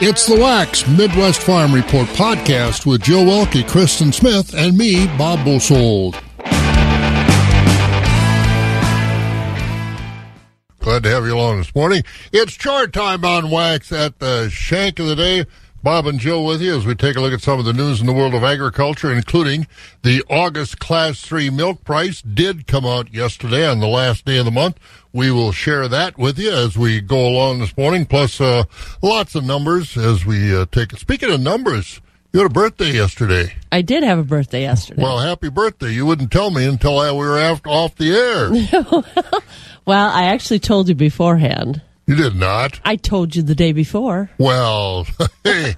[0.00, 5.44] It's the Wax Midwest Farm Report podcast with Jill Welke, Kristen Smith, and me, Bob
[5.44, 6.14] Bosold.
[10.78, 12.04] Glad to have you along this morning.
[12.32, 15.46] It's chart time on Wax at the Shank of the Day.
[15.88, 17.98] Bob and Jill with you as we take a look at some of the news
[17.98, 19.66] in the world of agriculture, including
[20.02, 24.44] the August Class 3 milk price did come out yesterday on the last day of
[24.44, 24.78] the month.
[25.14, 28.64] We will share that with you as we go along this morning, plus uh,
[29.00, 30.92] lots of numbers as we uh, take.
[30.98, 32.02] Speaking of numbers,
[32.34, 33.54] you had a birthday yesterday.
[33.72, 35.02] I did have a birthday yesterday.
[35.02, 35.92] Well, happy birthday!
[35.92, 38.50] You wouldn't tell me until I, we were after, off the air.
[39.86, 41.80] well, I actually told you beforehand.
[42.08, 42.80] You did not.
[42.86, 44.30] I told you the day before.
[44.38, 45.06] Well,
[45.44, 45.76] hey,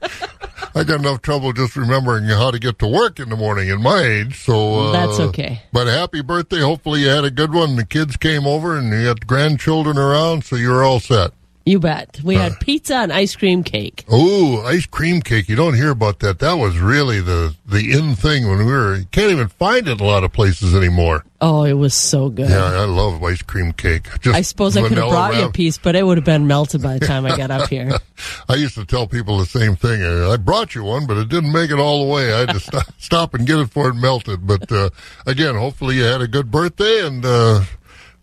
[0.76, 3.82] I got enough trouble just remembering how to get to work in the morning in
[3.82, 5.60] my age, so uh, that's okay.
[5.72, 6.60] But happy birthday!
[6.60, 7.74] Hopefully you had a good one.
[7.74, 11.32] The kids came over and you had grandchildren around, so you were all set.
[11.70, 12.20] You bet.
[12.24, 14.04] We had uh, pizza and ice cream cake.
[14.08, 15.48] Oh, ice cream cake!
[15.48, 16.40] You don't hear about that.
[16.40, 18.96] That was really the the in thing when we were.
[18.96, 21.24] You can't even find it in a lot of places anymore.
[21.40, 22.50] Oh, it was so good.
[22.50, 24.08] Yeah, I love ice cream cake.
[24.20, 26.48] Just I suppose I could have brought you a piece, but it would have been
[26.48, 27.92] melted by the time I got up here.
[28.48, 30.02] I used to tell people the same thing.
[30.02, 32.32] I brought you one, but it didn't make it all the way.
[32.32, 34.44] I had to stop, stop and get it before it melted.
[34.44, 34.90] But uh,
[35.24, 37.24] again, hopefully you had a good birthday and.
[37.24, 37.62] Uh,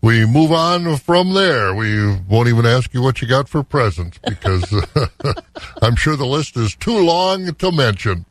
[0.00, 1.74] we move on from there.
[1.74, 4.72] We won't even ask you what you got for presents because
[5.82, 8.24] I'm sure the list is too long to mention.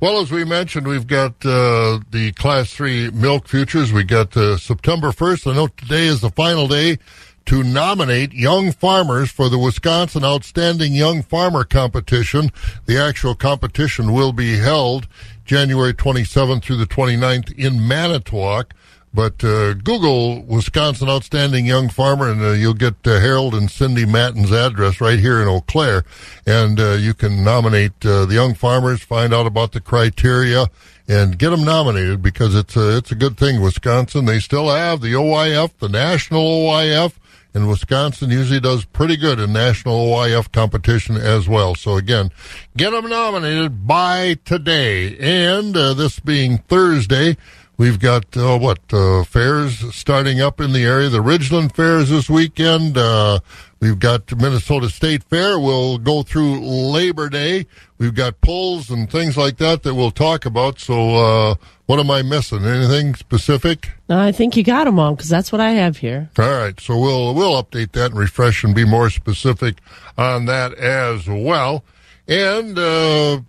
[0.00, 3.92] Well, as we mentioned, we've got uh, the Class 3 milk futures.
[3.92, 5.50] We got uh, September 1st.
[5.50, 6.98] I know today is the final day
[7.46, 12.50] to nominate young farmers for the Wisconsin Outstanding Young Farmer Competition.
[12.86, 15.08] The actual competition will be held
[15.44, 18.74] January 27th through the 29th in Manitowoc.
[19.14, 24.06] But uh, Google Wisconsin Outstanding Young Farmer, and uh, you'll get uh, Harold and Cindy
[24.06, 26.04] Matten's address right here in Eau Claire.
[26.46, 30.66] And uh, you can nominate uh, the young farmers, find out about the criteria,
[31.06, 33.60] and get them nominated because it's a, it's a good thing.
[33.60, 37.12] Wisconsin, they still have the OYF, the national OYF,
[37.54, 41.74] and Wisconsin usually does pretty good in national OYF competition as well.
[41.74, 42.30] So again,
[42.78, 45.18] get them nominated by today.
[45.18, 47.36] And uh, this being Thursday,
[47.82, 51.08] We've got uh, what uh, fairs starting up in the area.
[51.08, 52.96] The Ridgeland Fairs this weekend.
[52.96, 53.40] Uh,
[53.80, 55.58] we've got Minnesota State Fair.
[55.58, 57.66] We'll go through Labor Day.
[57.98, 60.78] We've got polls and things like that that we'll talk about.
[60.78, 61.54] So, uh,
[61.86, 62.64] what am I missing?
[62.64, 63.90] Anything specific?
[64.08, 66.30] I think you got them all because that's what I have here.
[66.38, 69.78] All right, so we'll we'll update that and refresh and be more specific
[70.16, 71.82] on that as well.
[72.28, 73.40] And uh,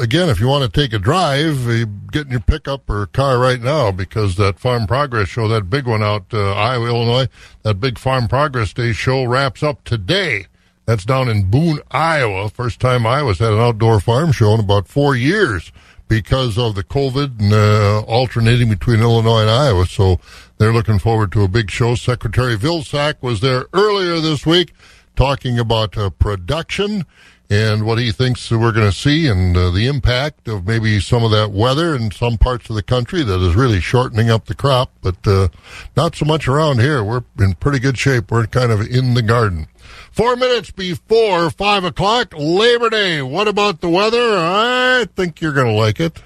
[0.00, 3.38] again, if you want to take a drive, uh, get in your pickup or car
[3.38, 7.28] right now because that Farm Progress show, that big one out uh, Iowa, Illinois,
[7.62, 10.46] that big Farm Progress Day show wraps up today.
[10.86, 12.48] That's down in Boone, Iowa.
[12.48, 15.70] First time Iowa's had an outdoor farm show in about four years
[16.08, 19.86] because of the COVID and uh, alternating between Illinois and Iowa.
[19.86, 20.18] So
[20.58, 21.94] they're looking forward to a big show.
[21.94, 24.72] Secretary Vilsack was there earlier this week
[25.14, 27.04] talking about uh, production
[27.50, 31.24] and what he thinks we're going to see and uh, the impact of maybe some
[31.24, 34.54] of that weather in some parts of the country that is really shortening up the
[34.54, 35.48] crop, but uh,
[35.96, 37.02] not so much around here.
[37.02, 38.30] We're in pretty good shape.
[38.30, 39.66] We're kind of in the garden.
[40.12, 43.20] Four minutes before five o'clock, Labor Day.
[43.20, 44.36] What about the weather?
[44.36, 46.22] I think you're going to like it.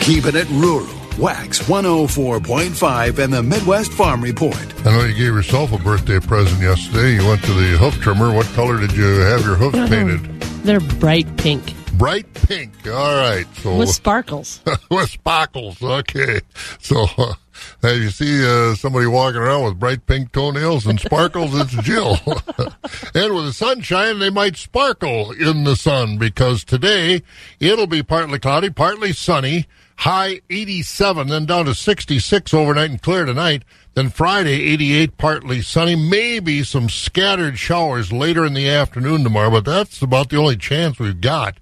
[0.00, 4.54] Keeping it rural Wax 104.5 and the Midwest Farm Report.
[4.84, 7.14] I know you gave yourself a birthday present yesterday.
[7.14, 8.34] You went to the hoof trimmer.
[8.34, 10.20] What color did you have your hoofs painted?
[10.62, 11.72] They're bright pink.
[11.94, 12.72] Bright pink.
[12.86, 13.46] All right.
[13.62, 14.60] So with sparkles.
[14.90, 15.82] with sparkles.
[15.82, 16.40] Okay.
[16.80, 17.32] So uh,
[17.82, 22.18] as you see uh, somebody walking around with bright pink toenails and sparkles, it's Jill.
[23.14, 27.22] and with the sunshine, they might sparkle in the sun because today
[27.58, 29.66] it'll be partly cloudy, partly sunny
[29.96, 33.62] high 87, then down to 66 overnight and clear tonight.
[33.94, 39.64] Then Friday, 88, partly sunny, maybe some scattered showers later in the afternoon tomorrow, but
[39.64, 41.56] that's about the only chance we've got.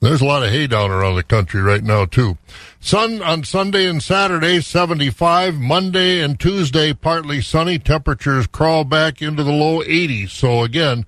[0.00, 2.38] There's a lot of hay down around the country right now, too.
[2.78, 5.56] Sun on Sunday and Saturday, 75.
[5.56, 7.80] Monday and Tuesday, partly sunny.
[7.80, 10.30] Temperatures crawl back into the low 80s.
[10.30, 11.04] So again,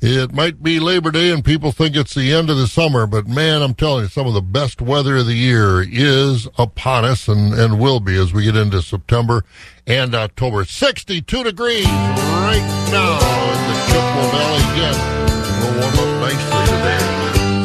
[0.00, 3.26] it might be Labor Day and people think it's the end of the summer, but
[3.26, 7.28] man, I'm telling you, some of the best weather of the year is upon us
[7.28, 9.44] and, and will be as we get into September
[9.86, 10.64] and October.
[10.64, 12.60] 62 degrees right
[12.90, 13.16] now
[13.52, 14.62] in the Chippewa Valley.
[14.74, 14.96] Again,
[15.60, 17.00] we'll warm up nicely today.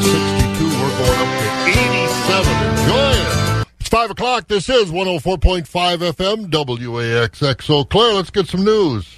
[0.02, 2.48] 62, we're going up to 87.
[2.80, 3.68] Enjoy it.
[3.82, 4.48] It's 5 o'clock.
[4.48, 7.70] This is 104.5 FM, WAXX.
[7.70, 9.18] Eau Claire, let's get some news.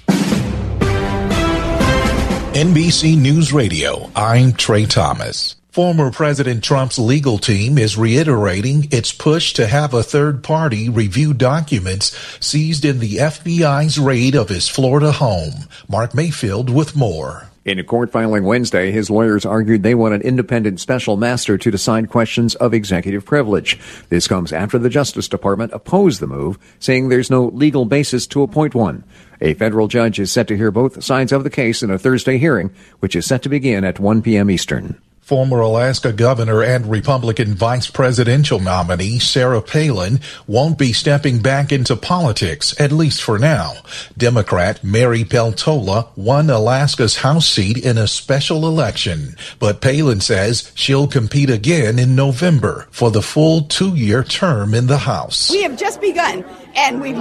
[2.54, 5.56] NBC News Radio, I'm Trey Thomas.
[5.72, 11.34] Former President Trump's legal team is reiterating its push to have a third party review
[11.34, 15.64] documents seized in the FBI's raid of his Florida home.
[15.88, 17.50] Mark Mayfield with more.
[17.64, 21.70] In a court filing Wednesday, his lawyers argued they want an independent special master to
[21.70, 23.80] decide questions of executive privilege.
[24.10, 28.42] This comes after the Justice Department opposed the move, saying there's no legal basis to
[28.42, 29.02] appoint one.
[29.40, 32.36] A federal judge is set to hear both sides of the case in a Thursday
[32.36, 32.70] hearing,
[33.00, 34.50] which is set to begin at 1 p.m.
[34.50, 35.00] Eastern.
[35.24, 41.96] Former Alaska governor and Republican vice presidential nominee Sarah Palin won't be stepping back into
[41.96, 43.72] politics, at least for now.
[44.18, 51.08] Democrat Mary Peltola won Alaska's House seat in a special election, but Palin says she'll
[51.08, 55.50] compete again in November for the full two-year term in the House.
[55.50, 56.44] We have just begun,
[56.76, 57.14] and we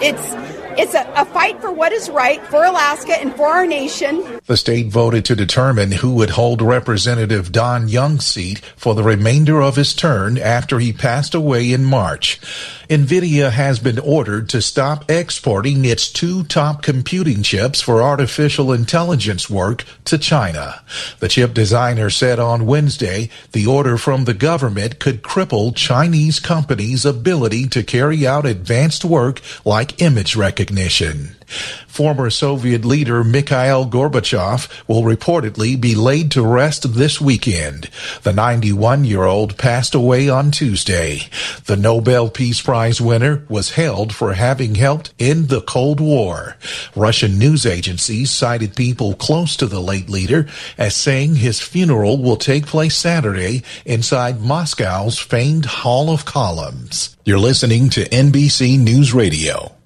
[0.00, 4.40] it's it's a, a, fight for what is right for Alaska and for our nation.
[4.46, 9.60] The state voted to determine who would hold Representative Don Young's seat for the remainder
[9.60, 12.40] of his term after he passed away in March.
[12.90, 19.48] NVIDIA has been ordered to stop exporting its two top computing chips for artificial intelligence
[19.48, 20.82] work to China.
[21.20, 27.04] The chip designer said on Wednesday the order from the government could cripple Chinese companies'
[27.04, 31.36] ability to carry out advanced work like image recognition.
[31.86, 37.90] Former Soviet leader Mikhail Gorbachev will reportedly be laid to rest this weekend.
[38.22, 41.22] The 91 year old passed away on Tuesday.
[41.66, 46.56] The Nobel Peace Prize winner was hailed for having helped end the Cold War.
[46.94, 50.46] Russian news agencies cited people close to the late leader
[50.78, 57.16] as saying his funeral will take place Saturday inside Moscow's famed Hall of Columns.
[57.24, 59.79] You're listening to NBC News Radio.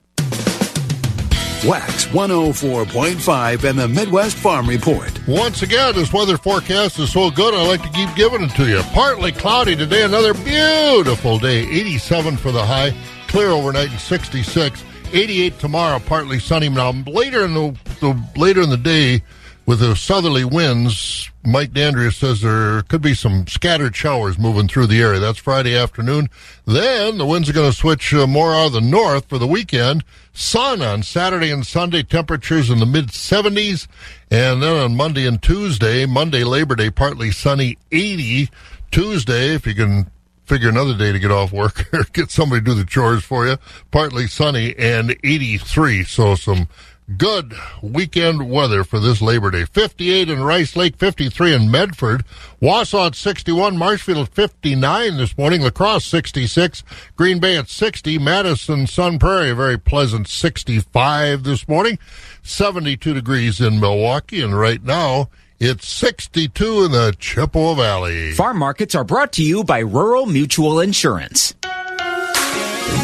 [1.64, 5.10] Wax 104.5 and the Midwest Farm Report.
[5.26, 8.68] Once again, this weather forecast is so good, I like to keep giving it to
[8.68, 8.82] you.
[8.92, 11.60] Partly cloudy today, another beautiful day.
[11.60, 12.94] 87 for the high,
[13.28, 14.84] clear overnight and 66.
[15.14, 16.68] 88 tomorrow, partly sunny.
[16.68, 19.22] Now later in the, the later in the day,
[19.66, 24.88] with the southerly winds, Mike Dandria says there could be some scattered showers moving through
[24.88, 25.20] the area.
[25.20, 26.28] That's Friday afternoon.
[26.66, 29.46] Then the winds are going to switch uh, more out of the north for the
[29.46, 30.04] weekend.
[30.34, 33.86] Sun on Saturday and Sunday, temperatures in the mid 70s.
[34.30, 38.50] And then on Monday and Tuesday, Monday, Labor Day, partly sunny, 80.
[38.90, 40.10] Tuesday, if you can
[40.44, 43.46] figure another day to get off work or get somebody to do the chores for
[43.46, 43.56] you,
[43.90, 46.04] partly sunny and 83.
[46.04, 46.68] So some
[47.16, 49.64] good weekend weather for this Labor Day.
[49.64, 52.24] 58 in Rice Lake, 53 in Medford,
[52.60, 56.82] Wausau at 61, Marshfield at 59 this morning, La Crosse 66,
[57.16, 61.98] Green Bay at 60, Madison, Sun Prairie, a very pleasant 65 this morning,
[62.42, 65.28] 72 degrees in Milwaukee, and right now,
[65.60, 68.32] it's 62 in the Chippewa Valley.
[68.32, 71.54] Farm markets are brought to you by Rural Mutual Insurance.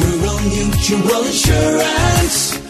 [0.01, 2.70] Rural Mutual Insurance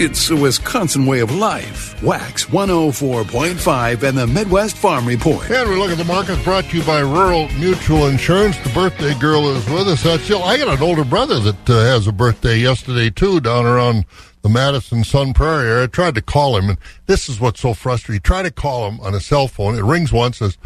[0.00, 2.00] It's a Wisconsin way of life.
[2.04, 5.50] Wax 104.5 and the Midwest Farm Report.
[5.50, 8.56] And we look at the markets brought to you by Rural Mutual Insurance.
[8.58, 10.04] The birthday girl is with us.
[10.04, 10.44] That's Jill.
[10.44, 14.04] I got an older brother that uh, has a birthday yesterday, too, down around
[14.42, 15.84] the Madison Sun Prairie area.
[15.84, 18.22] I tried to call him, and this is what's so frustrating.
[18.22, 19.74] Try to call him on a cell phone.
[19.74, 20.58] It rings once, says,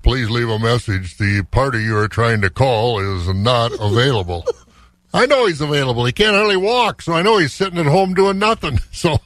[0.00, 1.18] please leave a message.
[1.18, 4.46] The party you are trying to call is not available.
[5.12, 6.04] I know he's available.
[6.04, 8.80] He can't hardly walk, so I know he's sitting at home doing nothing.
[8.90, 9.18] So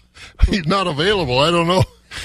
[0.48, 1.38] he's not available.
[1.38, 1.82] I don't know.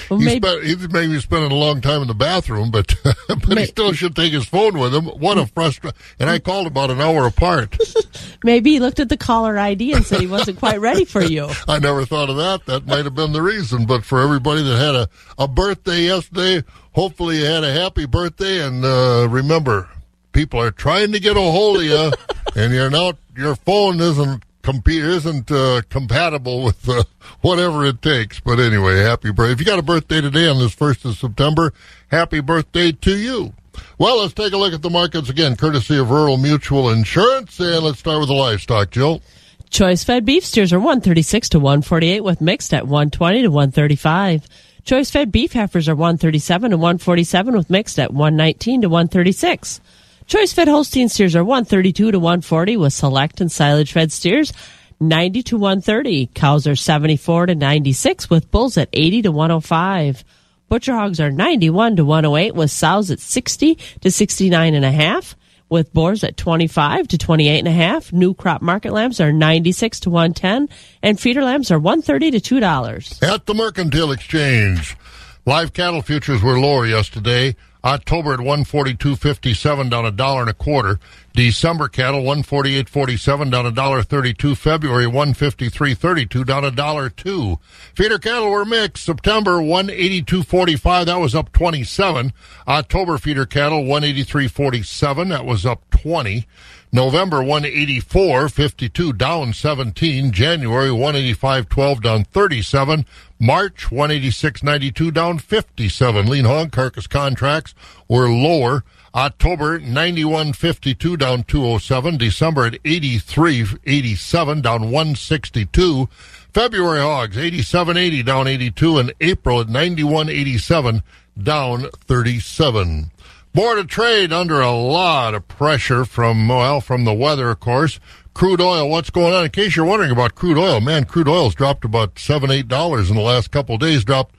[0.09, 2.93] Well, he's, maybe, spent, he's maybe spending a long time in the bathroom, but
[3.27, 5.05] but he still should take his phone with him.
[5.05, 5.97] What a frustration!
[6.19, 7.77] And I called about an hour apart.
[8.43, 11.49] maybe he looked at the caller ID and said he wasn't quite ready for you.
[11.67, 12.65] I never thought of that.
[12.65, 13.85] That might have been the reason.
[13.85, 18.65] But for everybody that had a, a birthday yesterday, hopefully you had a happy birthday.
[18.65, 19.89] And uh, remember,
[20.31, 22.11] people are trying to get a hold of you,
[22.55, 23.17] and you're not.
[23.37, 27.03] Your phone isn't compete isn't uh, compatible with uh,
[27.41, 28.39] whatever it takes.
[28.39, 29.53] But anyway, happy birthday!
[29.53, 31.71] If you got a birthday today on this first of September,
[32.09, 33.53] happy birthday to you.
[33.99, 37.85] Well, let's take a look at the markets again, courtesy of Rural Mutual Insurance, and
[37.85, 39.21] let's start with the livestock, Jill.
[39.69, 44.47] Choice fed beef steers are 136 to 148 with mixed at 120 to 135.
[44.83, 49.79] Choice fed beef heifers are 137 to 147 with mixed at 119 to 136.
[50.27, 54.51] Choice fed Holstein steers are 132 to 140 with select and silage fed steers
[54.99, 56.27] 90 to 130.
[56.33, 60.25] Cows are 74 to 96 with bulls at 80 to 105.
[60.67, 65.37] Butcher hogs are 91 to 108 with sows at 60 to 69 and a half
[65.69, 68.11] with boars at 25 to 28 and a half.
[68.11, 70.67] New crop market lambs are 96 to 110
[71.01, 73.23] and feeder lambs are 130 to $2.
[73.23, 74.97] At the Mercantile Exchange,
[75.45, 77.55] live cattle futures were lower yesterday.
[77.87, 80.99] October at 142.57 down a dollar and a quarter.
[81.31, 84.55] December cattle 148.47 down a dollar 32.
[84.55, 87.59] February 153.32 down a dollar two.
[87.95, 89.05] Feeder cattle were mixed.
[89.05, 92.33] September 182.45 that was up 27.
[92.67, 96.45] October feeder cattle 183.47 that was up 20.
[96.91, 100.31] November 184.52 down 17.
[100.31, 103.05] January 185.12 down 37.
[103.39, 106.27] March 186.92 down 57.
[106.27, 107.75] Lean hog carcass contracts
[108.07, 108.83] were lower.
[109.13, 112.17] October 91.52 down 207.
[112.17, 116.07] December at 83.87 down 162.
[116.53, 121.03] February hogs 87.80 down 82 and April at 91.87
[121.41, 123.11] down 37.
[123.57, 127.99] Board of Trade under a lot of pressure from, well, from the weather, of course.
[128.35, 129.45] Crude oil, what's going on?
[129.45, 133.09] In case you're wondering about crude oil, man, crude oil's dropped about seven, eight dollars
[133.09, 134.03] in the last couple days.
[134.03, 134.35] Dropped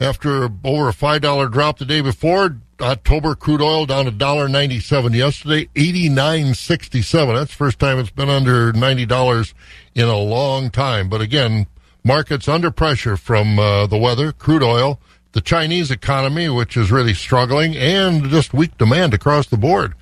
[0.00, 2.56] after over a five dollar drop the day before.
[2.80, 7.36] October crude oil down a dollar ninety seven yesterday, eighty nine sixty seven.
[7.36, 9.54] That's the first time it's been under ninety dollars
[9.94, 11.08] in a long time.
[11.08, 11.68] But again,
[12.02, 14.98] markets under pressure from uh, the weather, crude oil,
[15.36, 19.92] the Chinese economy, which is really struggling, and just weak demand across the board.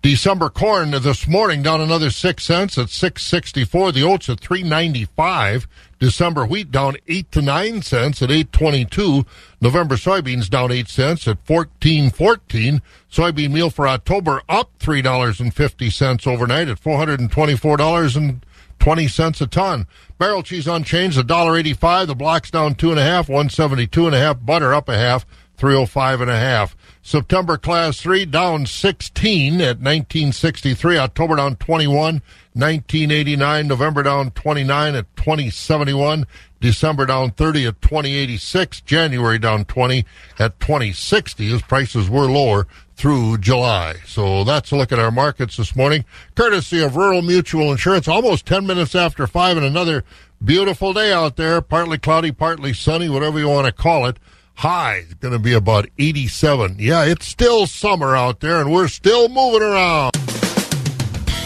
[0.00, 3.92] December corn this morning down another six cents at six sixty four.
[3.92, 5.68] The oats at three ninety five.
[5.98, 9.26] December wheat down eight to nine cents at eight twenty two.
[9.60, 12.80] November soybeans down eight cents at fourteen fourteen.
[13.12, 18.46] Soybean meal for October up three dollars and fifty cents overnight at $424 and
[18.80, 19.86] twenty four cents and cents a ton.
[20.18, 22.08] Barrel cheese unchanged, a dollar eighty five.
[22.08, 24.44] The blocks down two and a half, one seventy two and a half.
[24.44, 25.24] Butter up a half,
[25.56, 26.76] three oh five and a half.
[27.02, 30.98] September class three down sixteen at nineteen sixty three.
[30.98, 32.22] October down twenty one.
[32.52, 36.26] 1989, November down 29 at 2071,
[36.60, 40.04] December down 30 at 2086, January down 20
[40.40, 42.66] at 2060 as prices were lower
[43.00, 43.94] through July.
[44.04, 46.04] So that's a look at our markets this morning,
[46.34, 48.06] courtesy of Rural Mutual Insurance.
[48.06, 50.04] Almost 10 minutes after 5 and another
[50.44, 54.18] beautiful day out there, partly cloudy, partly sunny, whatever you want to call it.
[54.56, 56.76] High is going to be about 87.
[56.78, 60.19] Yeah, it's still summer out there and we're still moving around.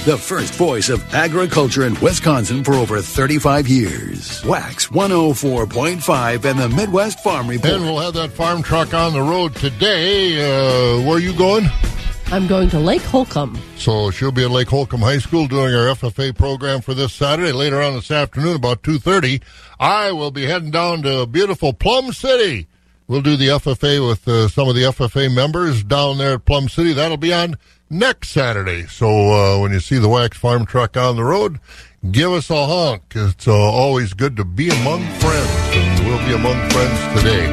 [0.04, 4.44] The first voice of agriculture in Wisconsin for over 35 years.
[4.44, 7.72] Wax 104.5 and the Midwest Farm Report.
[7.72, 10.42] And we'll have that farm truck on the road today.
[10.42, 11.64] Uh, where are you going?
[12.26, 13.58] I'm going to Lake Holcombe.
[13.76, 17.52] So she'll be at Lake Holcombe High School doing our FFA program for this Saturday.
[17.52, 19.40] Later on this afternoon, about 2.30,
[19.80, 22.66] I will be heading down to beautiful Plum City.
[23.06, 26.68] We'll do the FFA with uh, some of the FFA members down there at Plum
[26.68, 26.92] City.
[26.92, 27.56] That'll be on
[27.90, 28.86] next Saturday.
[28.86, 31.60] So uh, when you see the Wax Farm truck on the road,
[32.10, 33.02] give us a honk.
[33.14, 37.46] It's uh, always good to be among friends, and we'll be among friends today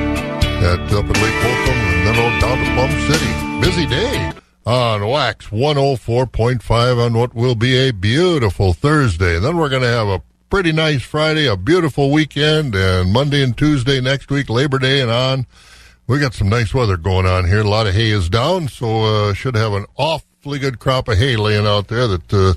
[0.61, 3.61] at up at Lake Holcombe and then on down to Plum City.
[3.61, 4.31] Busy day
[4.65, 9.39] on Wax 104.5 on what will be a beautiful Thursday.
[9.39, 13.57] Then we're going to have a pretty nice Friday, a beautiful weekend, and Monday and
[13.57, 15.47] Tuesday next week, Labor Day and on.
[16.11, 17.61] We got some nice weather going on here.
[17.61, 21.17] A lot of hay is down, so uh, should have an awfully good crop of
[21.17, 22.53] hay laying out there that uh,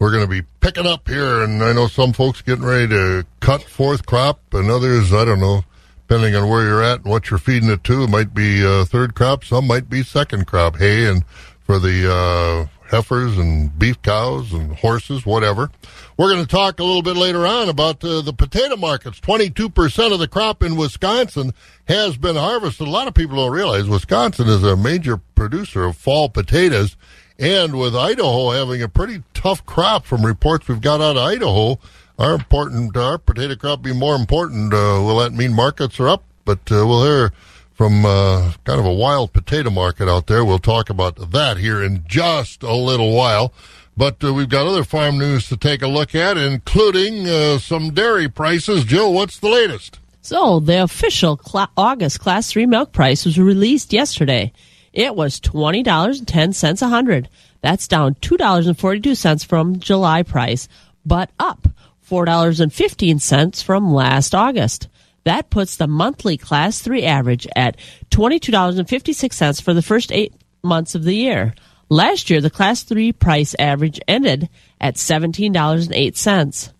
[0.00, 1.44] we're going to be picking up here.
[1.44, 5.38] And I know some folks getting ready to cut fourth crop, and others, I don't
[5.38, 5.62] know,
[6.08, 8.02] depending on where you're at and what you're feeding it to.
[8.02, 11.24] It might be uh, third crop, some might be second crop hay, and
[11.62, 15.70] for the uh, heifers and beef cows and horses, whatever.
[16.16, 19.20] We're going to talk a little bit later on about uh, the potato markets.
[19.20, 21.52] 22% of the crop in Wisconsin
[21.88, 22.86] has been harvested.
[22.86, 26.96] A lot of people don't realize Wisconsin is a major producer of fall potatoes.
[27.38, 31.78] And with Idaho having a pretty tough crop from reports we've got out of Idaho,
[32.18, 34.72] our important, our potato crop be more important.
[34.72, 36.24] Uh, will that mean markets are up?
[36.46, 37.32] But uh, we'll hear
[37.76, 40.44] from uh, kind of a wild potato market out there.
[40.44, 43.52] We'll talk about that here in just a little while.
[43.98, 47.90] But uh, we've got other farm news to take a look at, including uh, some
[47.92, 48.84] dairy prices.
[48.84, 50.00] Jill, what's the latest?
[50.22, 54.52] So, the official cl- August Class 3 milk price was released yesterday.
[54.92, 57.28] It was $20.10 a hundred.
[57.60, 60.68] That's down $2.42 from July price,
[61.04, 61.68] but up
[62.08, 64.88] $4.15 from last August.
[65.26, 67.78] That puts the monthly Class 3 average at
[68.12, 71.52] $22.56 for the first eight months of the year.
[71.88, 74.48] Last year, the Class 3 price average ended
[74.80, 76.72] at $17.08.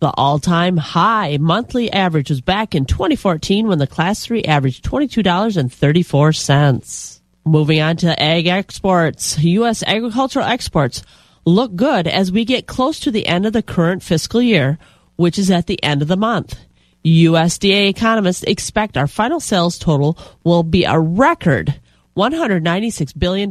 [0.00, 4.84] The all time high monthly average was back in 2014 when the Class 3 averaged
[4.84, 7.20] $22.34.
[7.46, 9.38] Moving on to ag exports.
[9.38, 9.84] U.S.
[9.84, 11.04] agricultural exports
[11.44, 14.78] look good as we get close to the end of the current fiscal year,
[15.14, 16.58] which is at the end of the month.
[17.04, 21.80] USDA economists expect our final sales total will be a record
[22.16, 23.50] $196 billion.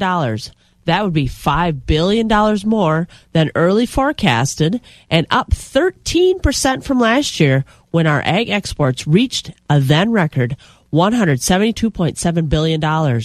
[0.86, 2.28] That would be $5 billion
[2.66, 9.52] more than early forecasted and up 13% from last year when our ag exports reached
[9.70, 10.58] a then record
[10.92, 13.22] $172.7 billion.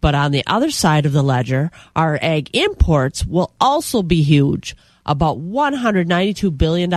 [0.00, 4.76] But on the other side of the ledger, our ag imports will also be huge,
[5.06, 6.90] about $192 billion.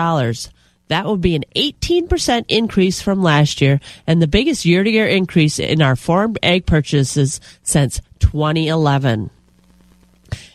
[0.87, 5.07] That would be an 18% increase from last year and the biggest year to year
[5.07, 9.31] increase in our foreign ag purchases since 2011.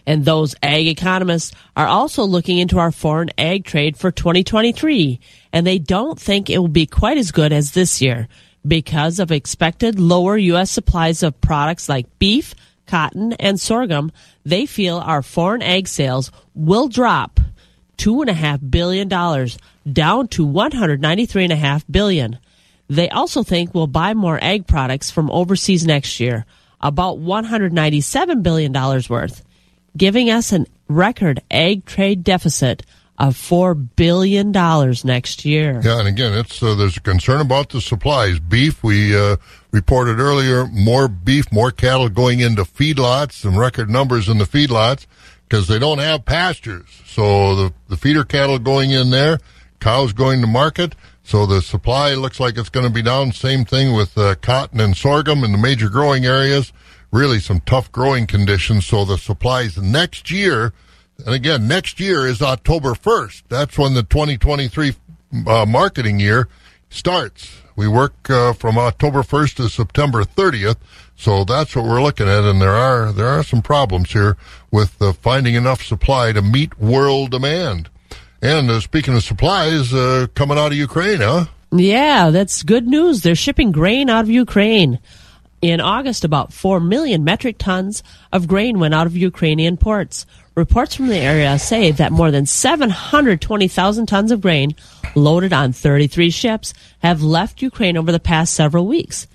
[0.06, 5.20] And those ag economists are also looking into our foreign ag trade for 2023,
[5.52, 8.28] and they don't think it will be quite as good as this year
[8.66, 10.70] because of expected lower U.S.
[10.70, 12.54] supplies of products like beef,
[12.86, 14.10] cotton, and sorghum.
[14.44, 17.40] They feel our foreign ag sales will drop
[18.00, 19.58] two and a half billion dollars
[19.90, 22.38] down to 193.5 billion.
[22.88, 26.46] They also think we'll buy more ag products from overseas next year,
[26.80, 29.44] about 197 billion dollars worth,
[29.94, 32.86] giving us a record ag trade deficit
[33.18, 35.82] of four billion dollars next year.
[35.84, 38.40] Yeah, and again, it's uh, there's a concern about the supplies.
[38.40, 39.36] Beef, we uh,
[39.72, 45.04] reported earlier, more beef, more cattle going into feedlots, some record numbers in the feedlots
[45.50, 47.02] because they don't have pastures.
[47.04, 49.40] So the the feeder cattle going in there,
[49.80, 50.94] cows going to market.
[51.24, 53.32] So the supply looks like it's going to be down.
[53.32, 56.72] Same thing with uh, cotton and sorghum in the major growing areas.
[57.12, 58.86] Really some tough growing conditions.
[58.86, 60.72] So the supplies next year
[61.26, 63.42] and again, next year is October 1st.
[63.48, 64.94] That's when the 2023
[65.46, 66.48] uh, marketing year
[66.88, 67.62] starts.
[67.76, 70.76] We work uh, from October 1st to September 30th.
[71.20, 74.38] So that's what we're looking at, and there are there are some problems here
[74.70, 77.90] with uh, finding enough supply to meet world demand.
[78.40, 81.44] And uh, speaking of supplies, uh, coming out of Ukraine, huh?
[81.72, 83.20] Yeah, that's good news.
[83.20, 84.98] They're shipping grain out of Ukraine.
[85.60, 88.02] In August, about 4 million metric tons
[88.32, 90.24] of grain went out of Ukrainian ports.
[90.54, 94.74] Reports from the area say that more than 720,000 tons of grain
[95.14, 99.26] loaded on 33 ships have left Ukraine over the past several weeks.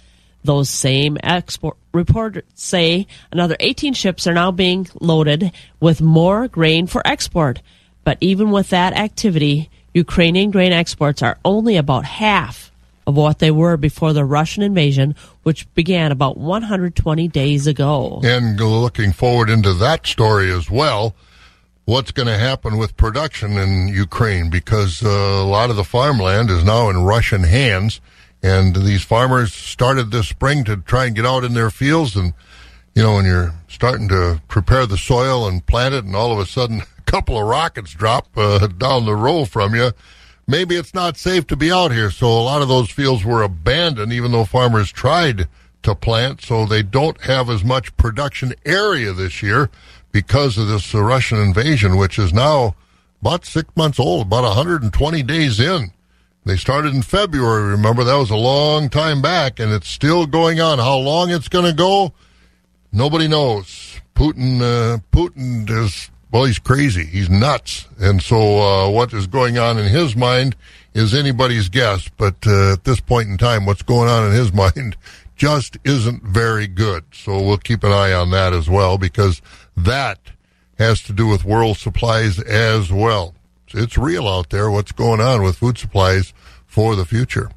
[0.46, 6.86] Those same export reports say another 18 ships are now being loaded with more grain
[6.86, 7.62] for export.
[8.04, 12.72] But even with that activity, Ukrainian grain exports are only about half
[13.08, 18.20] of what they were before the Russian invasion, which began about 120 days ago.
[18.24, 21.16] And looking forward into that story as well,
[21.86, 26.50] what's going to happen with production in Ukraine because uh, a lot of the farmland
[26.50, 28.02] is now in Russian hands.
[28.44, 32.16] And these farmers started this spring to try and get out in their fields.
[32.16, 32.34] And,
[32.94, 36.40] you know, when you're starting to prepare the soil and plant it, and all of
[36.40, 39.92] a sudden a couple of rockets drop uh, down the row from you,
[40.48, 42.12] maybe it's not safe to be out here.
[42.12, 45.48] So a lot of those fields were abandoned, even though farmers tried
[45.84, 46.42] to plant.
[46.42, 49.70] So they don't have as much production area this year
[50.12, 52.76] because of this uh, Russian invasion, which is now
[53.22, 55.92] about six months old, about 120 days in.
[56.46, 57.72] They started in February.
[57.72, 60.78] Remember, that was a long time back, and it's still going on.
[60.78, 62.14] How long it's going to go,
[62.92, 64.00] nobody knows.
[64.16, 67.06] Putin, uh, Putin is well, he's crazy.
[67.06, 67.88] He's nuts.
[67.98, 70.56] And so, uh, what is going on in his mind
[70.94, 72.10] is anybody's guess.
[72.10, 74.98] But uh, at this point in time, what's going on in his mind
[75.38, 77.06] just isn't very good.
[77.14, 79.42] So we'll keep an eye on that as well because
[79.78, 80.20] that
[80.78, 83.34] has to do with world supplies as well.
[83.74, 84.70] It's real out there.
[84.70, 86.34] What's going on with food supplies
[86.66, 87.50] for the future?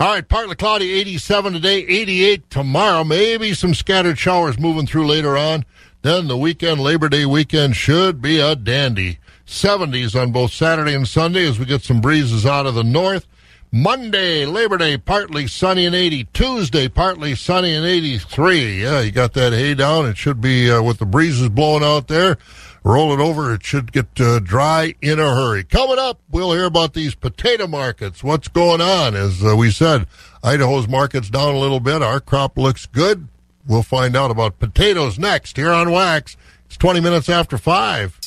[0.00, 3.04] All right, partly cloudy, 87 today, 88 tomorrow.
[3.04, 5.64] Maybe some scattered showers moving through later on.
[6.02, 9.18] Then the weekend, Labor Day weekend, should be a dandy.
[9.46, 13.26] 70s on both Saturday and Sunday as we get some breezes out of the north.
[13.70, 16.24] Monday, Labor Day, partly sunny and 80.
[16.32, 18.82] Tuesday, partly sunny and 83.
[18.82, 20.06] Yeah, you got that hay down.
[20.06, 22.38] It should be uh, with the breezes blowing out there.
[22.84, 23.54] Roll it over.
[23.54, 25.64] It should get uh, dry in a hurry.
[25.64, 28.22] Coming up, we'll hear about these potato markets.
[28.22, 29.14] What's going on?
[29.14, 30.06] As uh, we said,
[30.42, 32.02] Idaho's market's down a little bit.
[32.02, 33.28] Our crop looks good.
[33.66, 36.36] We'll find out about potatoes next here on Wax.
[36.66, 38.18] It's 20 minutes after 5.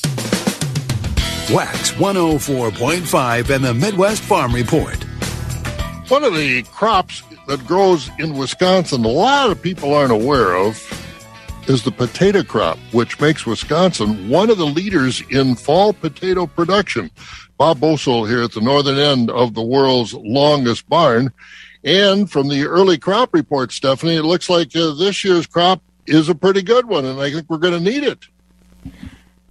[1.52, 4.96] Wax 104.5 and the Midwest Farm Report.
[6.08, 10.76] One of the crops that grows in Wisconsin, a lot of people aren't aware of,
[11.68, 17.10] is the potato crop, which makes Wisconsin one of the leaders in fall potato production.
[17.58, 21.32] Bob Bosold here at the northern end of the world's longest barn.
[21.84, 26.28] And from the early crop report, Stephanie, it looks like uh, this year's crop is
[26.28, 28.26] a pretty good one, and I think we're going to need it.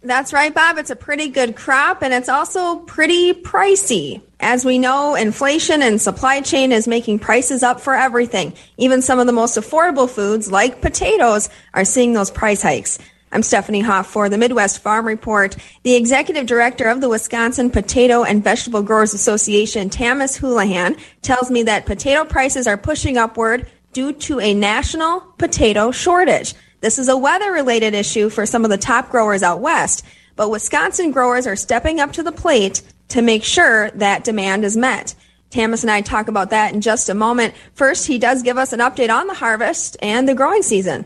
[0.08, 0.78] That's right, Bob.
[0.78, 4.22] It's a pretty good crop and it's also pretty pricey.
[4.39, 8.54] As we know, inflation and supply chain is making prices up for everything.
[8.78, 13.00] Even some of the most affordable foods, like potatoes, are seeing those price hikes.
[13.34, 15.58] I'm Stephanie Hoff for the Midwest Farm Report.
[15.84, 21.63] The executive director of the Wisconsin Potato and Vegetable Growers Association, Tamas Houlihan, tells me
[21.63, 26.54] that potato prices are pushing upward due to a national potato shortage.
[26.80, 30.52] This is a weather related issue for some of the top growers out west, but
[30.52, 35.16] Wisconsin growers are stepping up to the plate to make sure that demand is met.
[35.50, 37.56] Tamas and I talk about that in just a moment.
[37.74, 41.06] First, he does give us an update on the harvest and the growing season.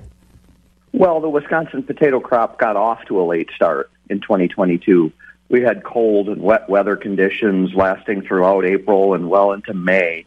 [0.92, 5.14] Well, the Wisconsin potato crop got off to a late start in 2022.
[5.48, 10.26] We had cold and wet weather conditions lasting throughout April and well into May.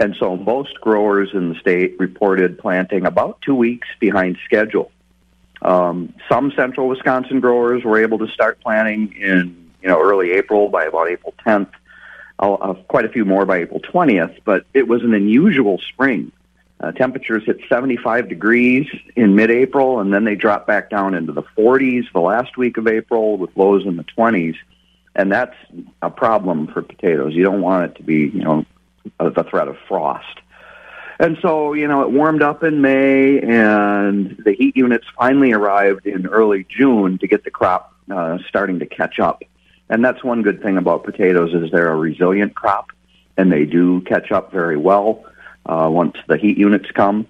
[0.00, 4.90] And so most growers in the state reported planting about two weeks behind schedule.
[5.60, 10.70] Um, some central Wisconsin growers were able to start planting in you know early April
[10.70, 11.70] by about April 10th.
[12.38, 16.32] Uh, quite a few more by April 20th, but it was an unusual spring.
[16.80, 21.42] Uh, temperatures hit 75 degrees in mid-April, and then they dropped back down into the
[21.42, 24.56] 40s the last week of April with lows in the 20s,
[25.14, 25.54] and that's
[26.00, 27.34] a problem for potatoes.
[27.34, 28.64] You don't want it to be, you know,
[29.18, 30.40] the threat of frost.
[31.18, 36.06] And so, you know, it warmed up in May, and the heat units finally arrived
[36.06, 39.42] in early June to get the crop uh, starting to catch up.
[39.90, 42.90] And that's one good thing about potatoes is they're a resilient crop,
[43.36, 45.26] and they do catch up very well
[45.66, 47.26] uh, once the heat units come.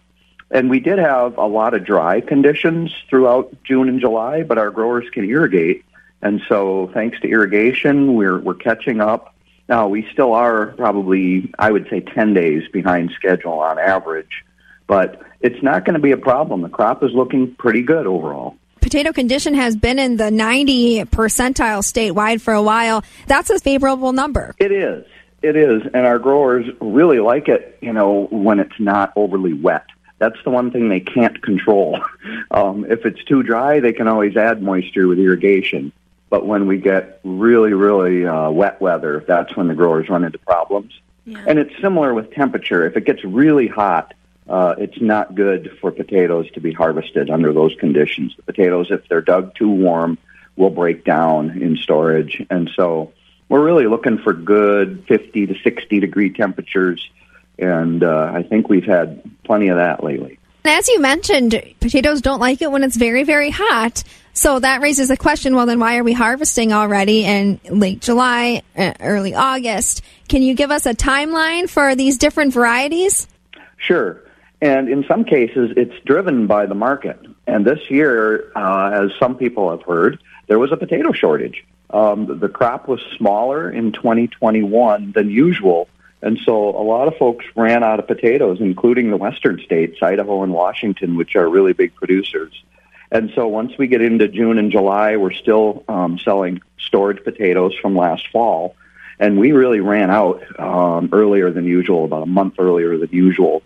[0.53, 4.71] And we did have a lot of dry conditions throughout June and July, but our
[4.71, 5.85] growers can irrigate.
[6.23, 9.35] And so, thanks to irrigation, we're we're catching up.
[9.71, 14.45] Now, we still are probably, I would say, 10 days behind schedule on average,
[14.89, 16.63] but it's not going to be a problem.
[16.63, 18.57] The crop is looking pretty good overall.
[18.81, 23.05] Potato condition has been in the 90 percentile statewide for a while.
[23.29, 24.57] That's a favorable number.
[24.59, 25.05] It is.
[25.41, 25.83] It is.
[25.95, 29.87] And our growers really like it, you know, when it's not overly wet.
[30.19, 32.01] That's the one thing they can't control.
[32.53, 35.93] Um, if it's too dry, they can always add moisture with irrigation.
[36.31, 40.39] But when we get really, really uh, wet weather, that's when the growers run into
[40.39, 40.99] problems.
[41.27, 41.45] Yeah.
[41.47, 42.87] And it's similar with temperature.
[42.87, 44.15] If it gets really hot,
[44.49, 48.35] uh, it's not good for potatoes to be harvested under those conditions.
[48.37, 50.19] The potatoes, if they're dug too warm,
[50.57, 52.45] will break down in storage.
[52.49, 53.13] And so
[53.49, 57.11] we're really looking for good 50 to 60 degree temperatures.
[57.59, 60.39] And uh, I think we've had plenty of that lately.
[60.65, 64.05] As you mentioned, potatoes don't like it when it's very, very hot.
[64.41, 68.63] So that raises the question well, then why are we harvesting already in late July,
[68.75, 70.01] uh, early August?
[70.31, 73.29] Can you give us a timeline for these different varieties?
[73.77, 74.23] Sure.
[74.63, 77.21] And in some cases, it's driven by the market.
[77.47, 81.63] And this year, uh, as some people have heard, there was a potato shortage.
[81.91, 85.87] Um, the crop was smaller in 2021 than usual
[86.23, 90.43] and so a lot of folks ran out of potatoes, including the western states, Idaho
[90.43, 92.63] and Washington, which are really big producers.
[93.11, 97.75] And so once we get into June and July, we're still um, selling storage potatoes
[97.81, 98.77] from last fall.
[99.19, 103.63] And we really ran out um, earlier than usual, about a month earlier than usual.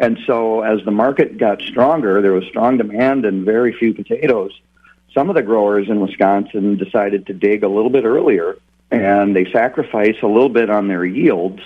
[0.00, 4.52] And so as the market got stronger, there was strong demand and very few potatoes.
[5.14, 8.56] Some of the growers in Wisconsin decided to dig a little bit earlier
[8.90, 11.60] and they sacrifice a little bit on their yields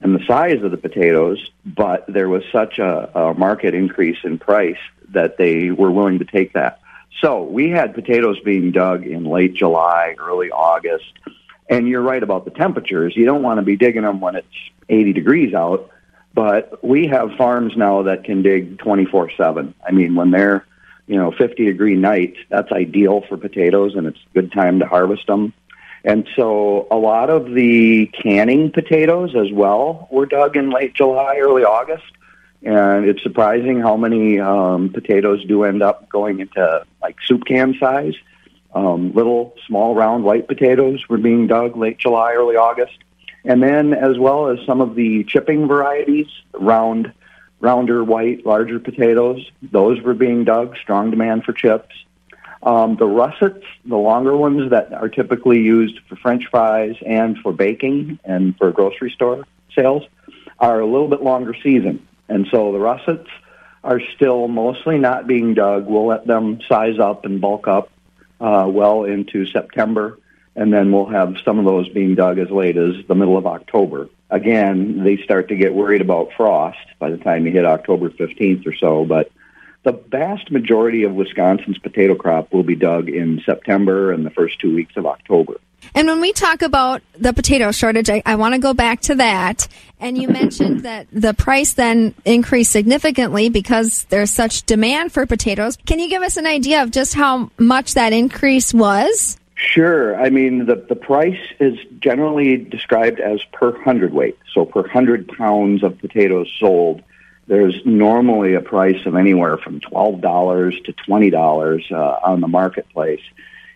[0.00, 4.38] and the size of the potatoes, but there was such a, a market increase in
[4.38, 4.78] price
[5.10, 6.80] that they were willing to take that.
[7.22, 11.12] So we had potatoes being dug in late July, early August.
[11.68, 13.16] And you're right about the temperatures.
[13.16, 14.46] You don't want to be digging them when it's
[14.88, 15.90] 80 degrees out,
[16.34, 19.74] but we have farms now that can dig 24/7.
[19.84, 20.64] I mean, when they're,
[21.06, 24.86] you know, 50 degree nights, that's ideal for potatoes and it's a good time to
[24.86, 25.54] harvest them.
[26.06, 31.38] And so a lot of the canning potatoes as well were dug in late July,
[31.42, 32.04] early August.
[32.62, 37.74] And it's surprising how many um, potatoes do end up going into like soup can
[37.80, 38.14] size.
[38.72, 42.98] Um, little, small, round white potatoes were being dug late July, early August.
[43.44, 47.12] And then as well as some of the chipping varieties, round,
[47.58, 50.76] rounder, white, larger potatoes, those were being dug.
[50.76, 51.96] Strong demand for chips.
[52.66, 57.52] Um, the russets, the longer ones that are typically used for French fries and for
[57.52, 60.02] baking and for grocery store sales,
[60.58, 62.06] are a little bit longer season.
[62.28, 63.28] And so the russets
[63.84, 65.86] are still mostly not being dug.
[65.86, 67.88] We'll let them size up and bulk up
[68.40, 70.18] uh, well into September,
[70.56, 73.46] and then we'll have some of those being dug as late as the middle of
[73.46, 74.08] October.
[74.28, 78.66] Again, they start to get worried about frost by the time you hit October 15th
[78.66, 79.30] or so, but
[79.86, 84.58] the vast majority of Wisconsin's potato crop will be dug in September and the first
[84.58, 85.60] two weeks of October.
[85.94, 89.14] And when we talk about the potato shortage, I, I want to go back to
[89.14, 89.68] that.
[90.00, 95.78] And you mentioned that the price then increased significantly because there's such demand for potatoes.
[95.86, 99.38] Can you give us an idea of just how much that increase was?
[99.54, 100.20] Sure.
[100.20, 104.36] I mean, the, the price is generally described as per hundredweight.
[104.52, 107.04] So per hundred pounds of potatoes sold,
[107.46, 113.22] there's normally a price of anywhere from $12 to $20 uh, on the marketplace.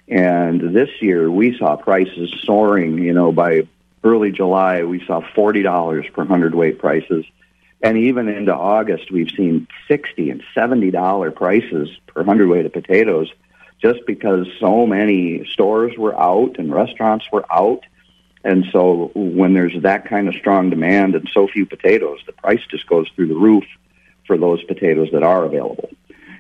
[0.09, 3.69] And this year we saw prices soaring, you know, by
[4.03, 7.25] early July we saw $40 per hundredweight prices.
[7.81, 13.33] And even into August we've seen 60 and $70 prices per hundredweight of potatoes
[13.81, 17.85] just because so many stores were out and restaurants were out.
[18.45, 22.63] And so when there's that kind of strong demand and so few potatoes, the price
[22.71, 23.65] just goes through the roof
[24.27, 25.91] for those potatoes that are available.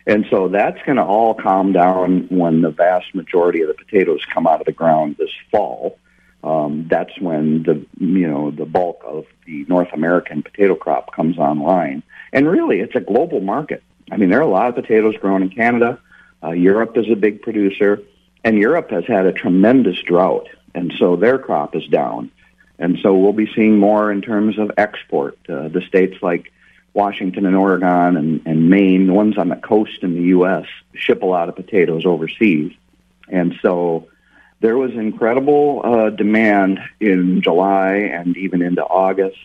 [0.06, 4.20] And so that's going to all calm down when the vast majority of the potatoes
[4.32, 5.98] come out of the ground this fall.
[6.42, 11.36] Um, that's when the you know the bulk of the North American potato crop comes
[11.36, 12.02] online.
[12.32, 13.82] And really, it's a global market.
[14.10, 16.00] I mean, there are a lot of potatoes grown in Canada.
[16.42, 18.00] Uh, Europe is a big producer,
[18.42, 22.30] and Europe has had a tremendous drought, and so their crop is down.
[22.78, 25.38] And so we'll be seeing more in terms of export.
[25.48, 26.50] Uh, the states like
[26.94, 31.22] Washington and Oregon and, and Maine, the ones on the coast in the U.S., ship
[31.22, 32.72] a lot of potatoes overseas.
[33.28, 34.08] And so
[34.60, 39.38] there was incredible uh, demand in July and even into August.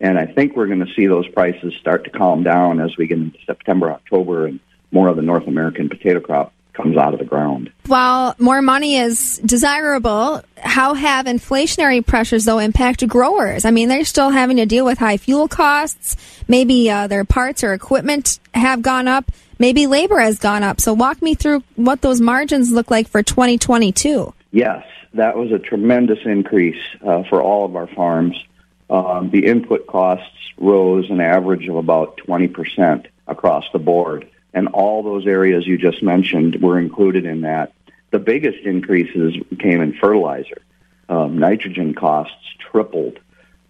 [0.00, 3.06] And I think we're going to see those prices start to calm down as we
[3.06, 4.60] get into September, October, and
[4.92, 7.70] more of the North American potato crop comes out of the ground.
[7.86, 13.64] While more money is desirable, how have inflationary pressures, though, impacted growers?
[13.64, 16.16] I mean, they're still having to deal with high fuel costs.
[16.46, 19.30] Maybe uh, their parts or equipment have gone up.
[19.58, 20.80] Maybe labor has gone up.
[20.80, 24.32] So, walk me through what those margins look like for 2022.
[24.52, 28.36] Yes, that was a tremendous increase uh, for all of our farms.
[28.88, 35.02] Um, the input costs rose an average of about 20% across the board and all
[35.02, 37.72] those areas you just mentioned were included in that.
[38.10, 40.62] The biggest increases came in fertilizer.
[41.08, 43.18] Um, nitrogen costs tripled,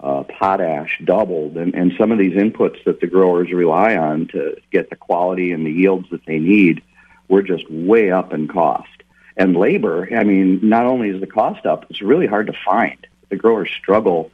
[0.00, 4.56] uh, potash doubled, and, and some of these inputs that the growers rely on to
[4.70, 6.82] get the quality and the yields that they need
[7.28, 8.88] were just way up in cost.
[9.36, 13.06] And labor, I mean, not only is the cost up, it's really hard to find.
[13.28, 14.32] The growers struggle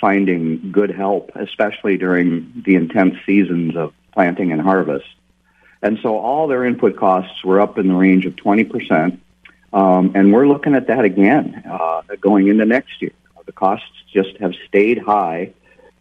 [0.00, 5.06] finding good help, especially during the intense seasons of planting and harvest.
[5.82, 9.18] And so all their input costs were up in the range of 20%.
[9.72, 13.12] Um, and we're looking at that again uh, going into next year.
[13.44, 15.52] The costs just have stayed high.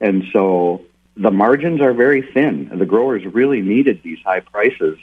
[0.01, 0.81] And so
[1.15, 2.71] the margins are very thin.
[2.73, 4.97] The growers really needed these high prices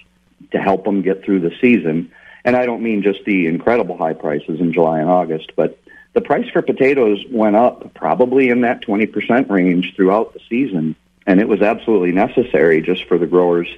[0.51, 2.11] to help them get through the season.
[2.45, 5.79] And I don't mean just the incredible high prices in July and August, but
[6.13, 10.97] the price for potatoes went up probably in that 20% range throughout the season.
[11.27, 13.69] And it was absolutely necessary just for the growers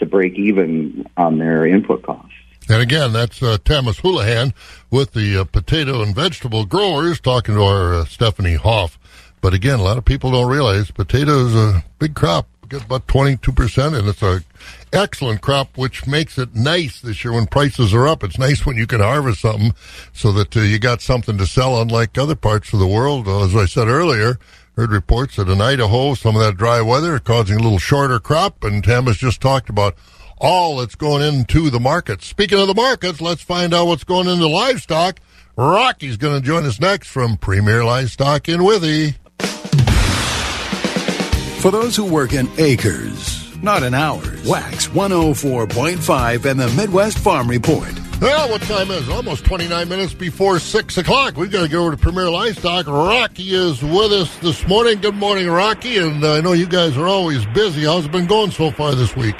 [0.00, 2.32] to break even on their input costs.
[2.68, 4.54] And again, that's uh, Tamas Houlihan
[4.90, 8.98] with the uh, potato and vegetable growers talking to our uh, Stephanie Hoff.
[9.40, 12.46] But again, a lot of people don't realize potato is a big crop.
[12.68, 14.44] Get about 22%, and it's a
[14.92, 18.22] excellent crop, which makes it nice this year when prices are up.
[18.22, 19.74] It's nice when you can harvest something
[20.12, 23.26] so that uh, you got something to sell, unlike other parts of the world.
[23.26, 24.38] as I said earlier,
[24.76, 28.64] Heard reports that in Idaho, some of that dry weather causing a little shorter crop,
[28.64, 29.96] and Tamas just talked about
[30.38, 32.26] all that's going into the markets.
[32.26, 35.20] Speaking of the markets, let's find out what's going into livestock.
[35.56, 39.16] Rocky's going to join us next from Premier Livestock in Withee.
[41.60, 47.48] For those who work in acres, not in hours, Wax 104.5 and the Midwest Farm
[47.48, 47.92] Report.
[48.20, 49.12] Well, what time is it?
[49.12, 51.38] Almost 29 minutes before 6 o'clock.
[51.38, 52.86] We've got to go over to Premier Livestock.
[52.86, 55.00] Rocky is with us this morning.
[55.00, 55.96] Good morning, Rocky.
[55.96, 57.84] And I know you guys are always busy.
[57.84, 59.36] How's it been going so far this week?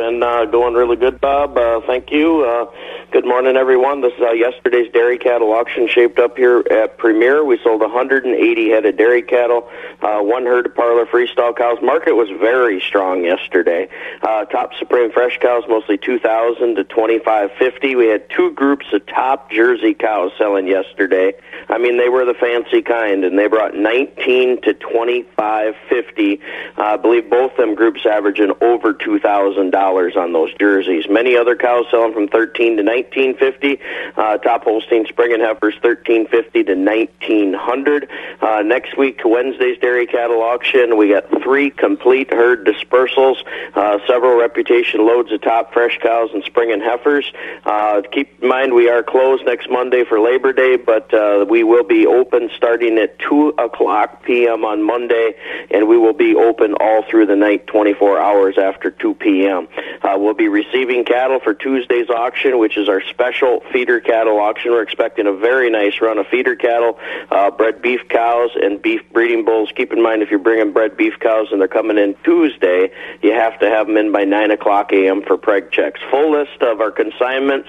[0.00, 1.58] Been uh, going really good, Bob.
[1.58, 2.42] Uh, thank you.
[2.42, 2.72] Uh,
[3.12, 4.02] Good morning, everyone.
[4.02, 7.44] This is how yesterday's dairy cattle auction shaped up here at Premier.
[7.44, 9.68] We sold 180 head of dairy cattle,
[10.00, 11.78] uh, one herd of parlor freestall cows.
[11.82, 13.88] Market was very strong yesterday.
[14.22, 17.96] Uh, top Supreme fresh cows, mostly 2,000 to 2,550.
[17.96, 21.32] We had two groups of top Jersey cows selling yesterday.
[21.68, 26.40] I mean, they were the fancy kind, and they brought 19 to 2550.
[26.78, 31.06] Uh, I believe both them groups averaging over $2,000 on those jerseys.
[31.08, 33.80] Many other cows selling from 13 to 1950.
[34.16, 38.08] Uh, top Holstein spring and heifers 1350 to 1900.
[38.40, 43.36] Uh, next week, Wednesday's dairy cattle auction, we got three complete herd dispersals,
[43.74, 47.30] uh, several reputation loads of top fresh cows and spring and heifers.
[47.64, 51.64] Uh, keep in mind we are closed next Monday for Labor Day, but uh, we
[51.64, 54.64] will be open starting at 2 o'clock p.m.
[54.64, 55.34] on Monday,
[55.70, 59.68] and we will be open all through the night, 24 hours after 2 p.m.
[60.02, 64.72] Uh, we'll be receiving cattle for Tuesday's auction, which is our special feeder cattle auction.
[64.72, 66.98] We're expecting a very nice run of feeder cattle,
[67.30, 69.70] uh, bred beef cows, and beef breeding bulls.
[69.74, 72.90] Keep in mind if you're bringing bred beef cows and they're coming in Tuesday,
[73.22, 75.22] you have to have them in by 9 o'clock a.m.
[75.22, 76.00] for preg checks.
[76.10, 77.68] Full list of our consignments.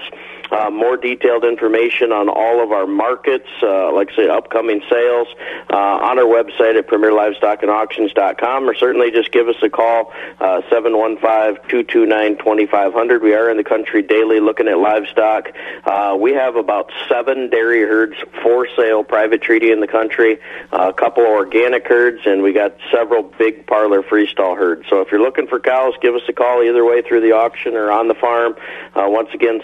[0.52, 5.28] Uh, more detailed information on all of our markets, uh, like I say, upcoming sales,
[5.72, 13.22] uh, on our website at premierlivestockandauctions.com, or certainly just give us a call, uh, 715-229-2500.
[13.22, 15.48] We are in the country daily looking at livestock.
[15.84, 20.38] Uh, we have about seven dairy herds for sale, private treaty in the country,
[20.70, 24.86] a couple organic herds, and we got several big parlor freestall herds.
[24.90, 27.74] So if you're looking for cows, give us a call either way through the auction
[27.74, 28.54] or on the farm.
[28.94, 29.62] Uh, once again,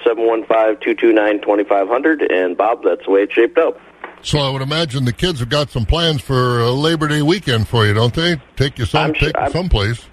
[0.81, 2.33] 715-229-2500.
[2.33, 3.79] And Bob, that's the way it's shaped up.
[4.23, 7.69] So I would imagine the kids have got some plans for uh, Labor Day weekend
[7.69, 8.41] for you, don't they?
[8.57, 10.05] Take you some, take you someplace.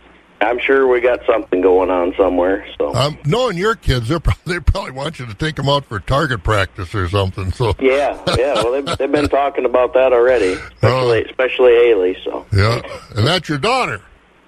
[0.42, 2.68] I'm sure we got something going on somewhere.
[2.78, 5.86] So Um, knowing your kids, they're probably, they probably want you to take them out
[5.86, 7.52] for target practice or something.
[7.52, 8.54] So yeah, yeah.
[8.56, 12.24] Well, they've, they've been talking about that already, especially especially Ailey.
[12.24, 12.82] So yeah,
[13.16, 14.02] and that's your daughter.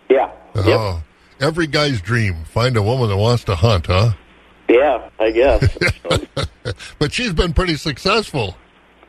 [0.10, 1.02] yeah, Oh,
[1.40, 4.12] every guy's dream: find a woman that wants to hunt, huh?
[4.70, 5.10] Yeah.
[5.20, 5.78] I guess.
[7.00, 8.58] But she's been pretty successful.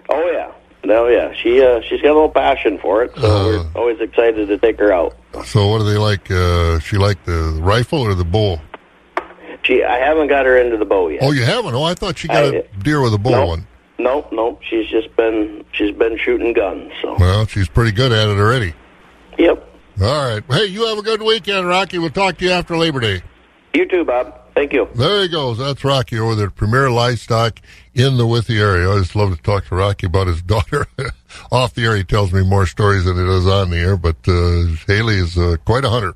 [0.09, 0.53] oh yeah.
[0.85, 1.35] No, yeah.
[1.35, 3.45] She uh, she's got a little passion for it, so Uh.
[3.75, 5.17] we're always excited to take her out.
[5.45, 6.31] So what do they like?
[6.31, 8.61] Uh, she like the rifle or the bow?
[9.65, 11.23] She, I haven't got her into the bow yet.
[11.25, 11.75] Oh, you haven't?
[11.75, 13.49] Oh, I thought she got a deer with a bow Nope.
[13.49, 13.67] one.
[13.99, 14.61] Nope, nope.
[14.63, 16.93] She's just been she's been shooting guns.
[17.03, 18.73] So Well, she's pretty good at it already.
[19.37, 19.69] Yep.
[20.01, 20.45] All right.
[20.49, 21.99] Hey, you have a good weekend, Rocky.
[21.99, 23.23] We'll talk to you after Labor Day.
[23.75, 24.33] you too, Bob.
[24.59, 24.89] Thank you.
[24.93, 25.59] There he goes.
[25.59, 27.61] That's Rocky over there at Premier Livestock
[27.95, 28.91] in the Withee area.
[28.91, 30.85] I just love to talk to Rocky about his daughter.
[31.53, 34.17] Off the air, he tells me more stories than he does on the air, but
[34.27, 36.15] uh, Haley is uh, quite a hunter.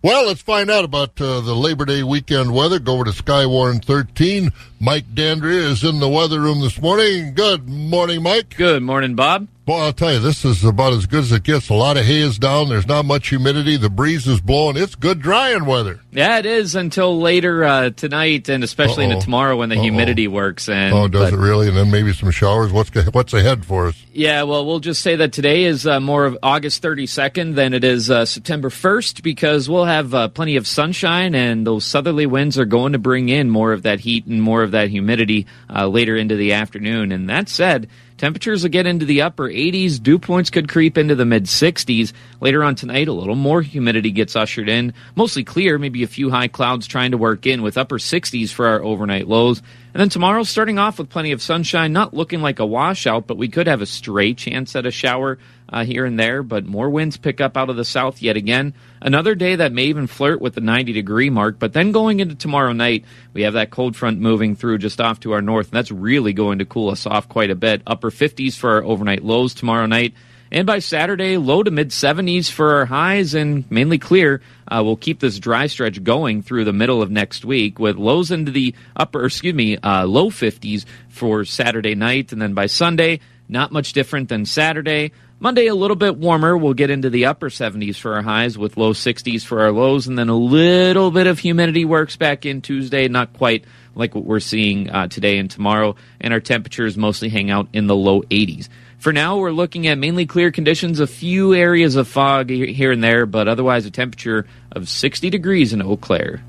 [0.00, 2.78] Well, let's find out about uh, the Labor Day weekend weather.
[2.78, 4.50] Go over to Skywarn 13.
[4.80, 7.34] Mike Dandria is in the weather room this morning.
[7.34, 8.56] Good morning, Mike.
[8.56, 9.46] Good morning, Bob.
[9.64, 11.70] Boy, I'll tell you, this is about as good as it gets.
[11.70, 12.68] A lot of hay is down.
[12.68, 13.78] There's not much humidity.
[13.78, 14.76] The breeze is blowing.
[14.76, 16.00] It's good drying weather.
[16.12, 19.82] Yeah, it is until later uh, tonight, and especially into tomorrow when the Uh-oh.
[19.82, 20.68] humidity works.
[20.68, 21.68] And oh, does but- it really?
[21.68, 22.72] And then maybe some showers.
[22.72, 24.04] What's what's ahead for us?
[24.12, 27.84] Yeah, well, we'll just say that today is uh, more of August 32nd than it
[27.84, 32.58] is uh, September 1st because we'll have uh, plenty of sunshine and those southerly winds
[32.58, 35.88] are going to bring in more of that heat and more of that humidity uh,
[35.88, 37.10] later into the afternoon.
[37.12, 40.02] And that said, temperatures will get into the upper 80s.
[40.02, 42.12] Dew points could creep into the mid 60s.
[42.40, 44.94] Later on tonight, a little more humidity gets ushered in.
[45.16, 48.66] Mostly clear, maybe a few high clouds trying to work in with upper 60s for
[48.66, 49.60] our overnight lows.
[49.92, 53.36] And then tomorrow, starting off with plenty of sunshine, not looking like a washout, but
[53.36, 55.38] we could have a stray chance at a shower
[55.74, 56.44] uh, here and there.
[56.44, 58.74] But more winds pick up out of the south yet again.
[59.02, 61.58] Another day that may even flirt with the 90 degree mark.
[61.58, 65.20] But then going into tomorrow night, we have that cold front moving through just off
[65.20, 67.82] to our north, and that's really going to cool us off quite a bit.
[67.86, 70.14] Upper 50s for our overnight lows tomorrow night.
[70.52, 74.40] And by Saturday, low to mid 70s for our highs and mainly clear.
[74.68, 78.30] Uh, we'll keep this dry stretch going through the middle of next week with lows
[78.30, 82.30] into the upper, excuse me, uh, low 50s for Saturday night.
[82.30, 85.10] And then by Sunday, not much different than Saturday.
[85.44, 86.56] Monday, a little bit warmer.
[86.56, 90.06] We'll get into the upper 70s for our highs with low 60s for our lows.
[90.06, 94.24] And then a little bit of humidity works back in Tuesday, not quite like what
[94.24, 95.96] we're seeing uh, today and tomorrow.
[96.18, 98.70] And our temperatures mostly hang out in the low 80s.
[98.96, 103.04] For now, we're looking at mainly clear conditions, a few areas of fog here and
[103.04, 106.42] there, but otherwise a temperature of 60 degrees in Eau Claire.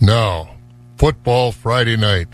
[0.00, 0.56] Now,
[0.96, 2.28] football Friday night.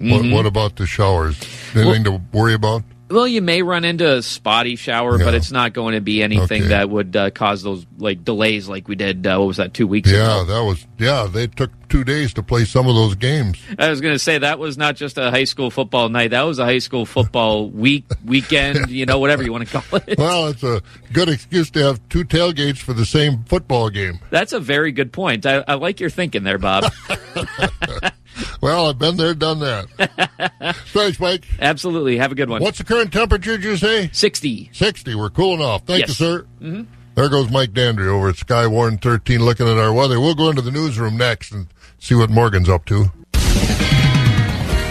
[0.00, 0.30] Mhm.
[0.30, 1.38] What, what about the showers?
[1.74, 2.84] Anything to worry about?
[3.10, 6.62] Well, you may run into a spotty shower, but it's not going to be anything
[6.62, 6.68] Okay.
[6.68, 9.26] that would uh, cause those like delays like we did.
[9.26, 9.74] Uh, what was that?
[9.74, 10.44] Two weeks Yeah, ago.
[10.44, 11.26] that was yeah.
[11.30, 13.58] They took two days to play some of those games.
[13.78, 16.30] I was going to say that was not just a high school football night.
[16.30, 18.90] That was a high school football week, weekend.
[18.90, 20.14] You know, whatever you want to call it.
[20.18, 20.80] Well, it's a
[21.12, 24.20] good excuse to have two tailgates for the same football game.
[24.30, 25.46] That's a very good point.
[25.46, 26.92] I, I like your thinking there, Bob.
[28.60, 30.76] Well, I've been there, done that.
[30.88, 31.44] Thanks, Mike.
[31.60, 32.18] Absolutely.
[32.18, 32.62] Have a good one.
[32.62, 33.56] What's the current temperature?
[33.56, 34.68] Did you say sixty?
[34.72, 35.14] Sixty.
[35.14, 35.86] We're cooling off.
[35.86, 36.08] Thank Yes.
[36.10, 36.46] you, sir.
[36.60, 36.86] Mhm.
[37.14, 40.20] There goes Mike Dandry over at Skywarn 13 looking at our weather.
[40.20, 41.66] We'll go into the newsroom next and
[41.98, 43.10] see what Morgan's up to.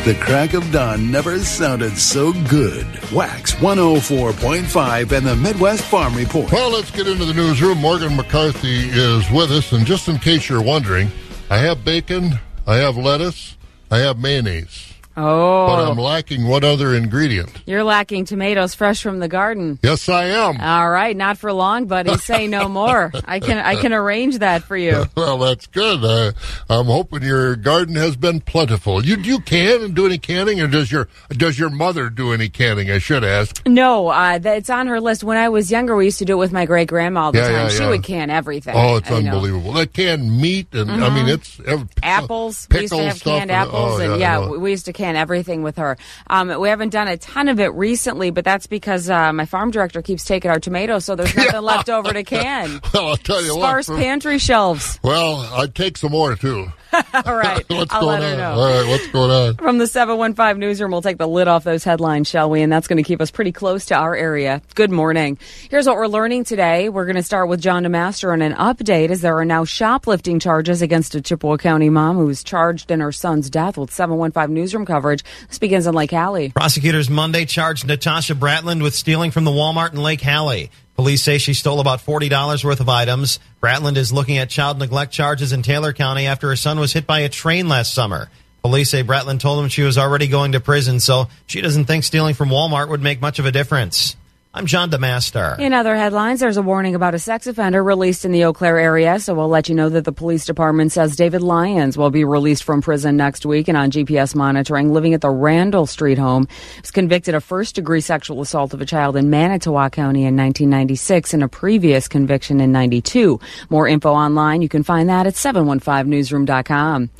[0.06, 2.86] The crack of dawn never sounded so good.
[3.12, 6.52] Wax 104.5 and the Midwest Farm Report.
[6.52, 7.78] Well, let's get into the newsroom.
[7.80, 9.72] Morgan McCarthy is with us.
[9.72, 11.10] And just in case you're wondering,
[11.50, 12.40] I have bacon,
[12.70, 13.58] I have lettuce,
[13.90, 14.94] I have mayonnaise.
[15.18, 15.68] Oh.
[15.68, 17.52] But I'm lacking one other ingredient.
[17.66, 19.78] You're lacking tomatoes fresh from the garden.
[19.84, 20.62] Yes, I am.
[20.62, 22.16] All right, not for long, buddy.
[22.18, 23.12] Say no more.
[23.26, 25.06] I can I can arrange that for you.
[25.16, 26.04] Well, that's good.
[26.04, 26.32] Uh,
[26.70, 29.06] I'm hoping your garden has been plentiful.
[29.06, 32.32] You do you can and do any canning, or does your does your mother do
[32.32, 32.90] any canning?
[32.90, 33.62] I should ask.
[33.68, 35.24] No, uh, it's on her list.
[35.24, 37.40] When I was younger, we used to do it with my great grandma all the
[37.40, 37.54] Yeah, time.
[37.56, 37.90] yeah, She yeah.
[37.90, 38.76] would can everything.
[38.78, 39.18] Oh, it's know.
[39.18, 39.74] unbelievable.
[39.74, 41.16] That canned meat, and I Mhm.
[41.16, 42.68] mean, it's ev- apples.
[42.72, 44.86] we used to pickle have stuff canned and- apples, oh, and yeah, I we used
[44.86, 45.98] to can everything with her.
[46.28, 49.72] Um, we haven't done a ton of it recently, but that's because uh, my farm
[49.72, 52.80] director keeps taking our tomatoes, so there's nothing left over to can.
[52.94, 54.00] Well, I'll tell you Sparse what.
[54.00, 55.00] pantry shelves.
[55.04, 56.72] Well, I'd take some more too.
[57.26, 58.38] All right, what's I'll going let her on?
[58.38, 58.62] know.
[58.62, 59.56] All right, what's going on?
[59.56, 62.62] From the 715 newsroom, we'll take the lid off those headlines, shall we?
[62.62, 64.62] And that's going to keep us pretty close to our area.
[64.76, 65.38] Good morning.
[65.70, 66.90] Here's what we're learning today.
[66.90, 70.40] We're going to start with John DeMaster on an update as there are now shoplifting
[70.40, 74.54] charges against a Chippewa County mom who was charged in her son's death with 715
[74.54, 75.24] newsroom coverage.
[75.48, 76.50] This begins in Lake Hallie.
[76.50, 80.72] Prosecutors Monday charged Natasha Bratland with stealing from the Walmart in Lake Hallie.
[81.00, 83.40] Police say she stole about $40 worth of items.
[83.64, 87.08] Bratland is looking at child neglect charges in Taylor County after her son was hit
[87.08, 88.30] by a train last summer.
[88.64, 92.04] Police say Bratland told him she was already going to prison, so she doesn't think
[92.04, 94.18] stealing from Walmart would make much of a difference.
[94.52, 95.60] I'm John DeMaster.
[95.60, 98.80] In other headlines, there's a warning about a sex offender released in the Eau Claire
[98.80, 99.20] area.
[99.20, 102.64] So we'll let you know that the police department says David Lyons will be released
[102.64, 106.48] from prison next week and on GPS monitoring, living at the Randall Street home.
[106.74, 110.36] He was convicted of first degree sexual assault of a child in Manitowoc County in
[110.36, 113.40] 1996 and a previous conviction in 92.
[113.70, 114.64] More info online.
[114.64, 117.12] You can find that at 715newsroom.com.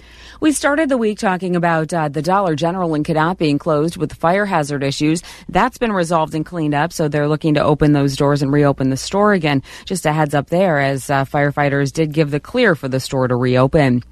[0.42, 4.14] We started the week talking about uh, the Dollar General in Cadott being closed with
[4.14, 5.22] fire hazard issues.
[5.50, 8.92] That's been resolved and cleaned up, so they're looking to open those doors and reopen
[8.92, 9.62] the store again.
[9.84, 13.28] Just a heads up there, as uh, firefighters did give the clear for the store
[13.28, 14.06] to reopen.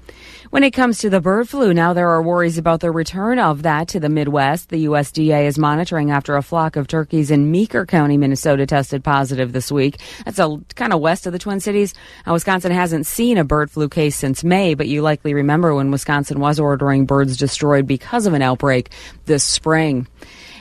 [0.50, 3.62] When it comes to the bird flu, now there are worries about the return of
[3.62, 4.68] that to the Midwest.
[4.68, 9.52] The USDA is monitoring after a flock of turkeys in Meeker County, Minnesota tested positive
[9.52, 9.98] this week.
[10.26, 11.94] That's a kind of west of the Twin Cities.
[12.26, 15.90] Now, Wisconsin hasn't seen a bird flu case since May, but you likely remember when
[15.90, 18.90] Wisconsin was ordering birds destroyed because of an outbreak
[19.24, 20.06] this spring.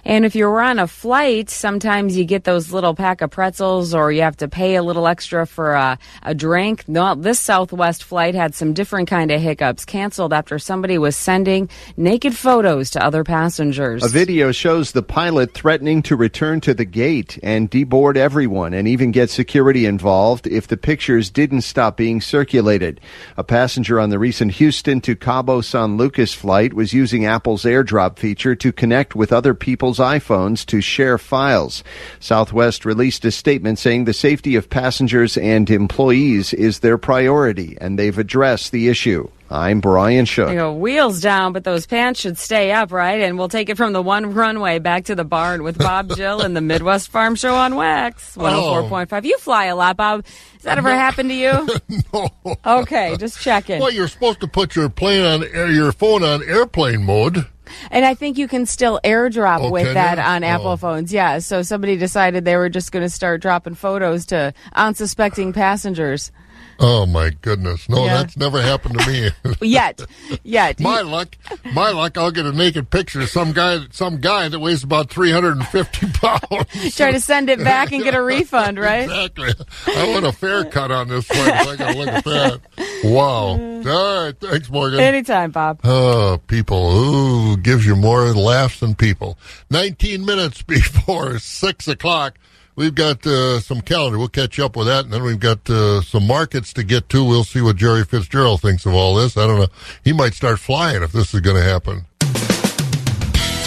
[0.08, 4.10] And if you're on a flight, sometimes you get those little pack of pretzels or
[4.10, 6.88] you have to pay a little extra for a, a drink.
[6.88, 11.70] No, this Southwest flight had some different kind of hiccups canceled after somebody was sending
[11.97, 14.01] naked photos to other passengers.
[14.01, 18.88] A video shows the pilot threatening to return to the gate and deboard everyone and
[18.88, 23.01] even get security involved if the pictures didn't stop being circulated.
[23.36, 28.18] A passenger on the recent Houston to Cabo San Lucas flight was using Apple's AirDrop
[28.18, 31.84] feature to connect with other people's iPhones to share files.
[32.20, 37.98] Southwest released a statement saying the safety of passengers and employees is their priority and
[37.98, 39.30] they've addressed the issue.
[39.50, 40.50] I'm Brian Shook.
[40.50, 43.22] You go wheels down, but those pants should stay up, right?
[43.22, 46.41] And we'll take it from the one runway back to the barn with Bob Jill
[46.41, 48.36] and the Midwest Farm Show on Wax.
[48.36, 49.24] 104.5.
[49.24, 50.26] You fly a lot, Bob.
[50.26, 51.68] Has that ever happened to you?
[52.14, 52.30] no.
[52.66, 53.80] Okay, just checking.
[53.80, 57.45] Well, you're supposed to put your plane on air, your phone on airplane mode.
[57.91, 60.24] And I think you can still airdrop Oh, with that you?
[60.24, 60.78] on Apple Oh.
[60.78, 61.11] phones.
[61.13, 61.39] Yeah.
[61.39, 66.32] So somebody decided they were just going to start dropping photos to unsuspecting passengers.
[66.80, 67.88] Oh my goodness!
[67.90, 68.18] No, Yeah.
[68.18, 69.30] that's never happened to me.
[69.62, 70.02] Yet,
[70.44, 70.80] yet.
[70.80, 71.36] my luck,
[71.74, 72.18] my luck.
[72.18, 75.58] I'll get a naked picture of some guy, some guy that weighs about three hundred
[75.58, 76.96] and fifty pounds.
[76.96, 79.04] Try to send it back and get a refund, right?
[79.04, 79.54] Exactly.
[79.88, 81.40] I want a fair cut on this one.
[81.40, 82.62] I got to look at that.
[83.04, 83.58] Wow.
[83.58, 84.40] All right.
[84.40, 85.00] Thanks, Morgan.
[85.00, 85.80] Anytime, Bob.
[85.84, 86.78] Oh, people.
[86.98, 89.38] Ooh, gives you more laughs than people.
[89.72, 92.38] 19 minutes before 6 o'clock.
[92.78, 94.20] We've got uh, some calendar.
[94.20, 95.06] We'll catch up with that.
[95.06, 97.24] And then we've got uh, some markets to get to.
[97.24, 99.36] We'll see what Jerry Fitzgerald thinks of all this.
[99.36, 99.68] I don't know.
[100.04, 102.06] He might start flying if this is going to happen.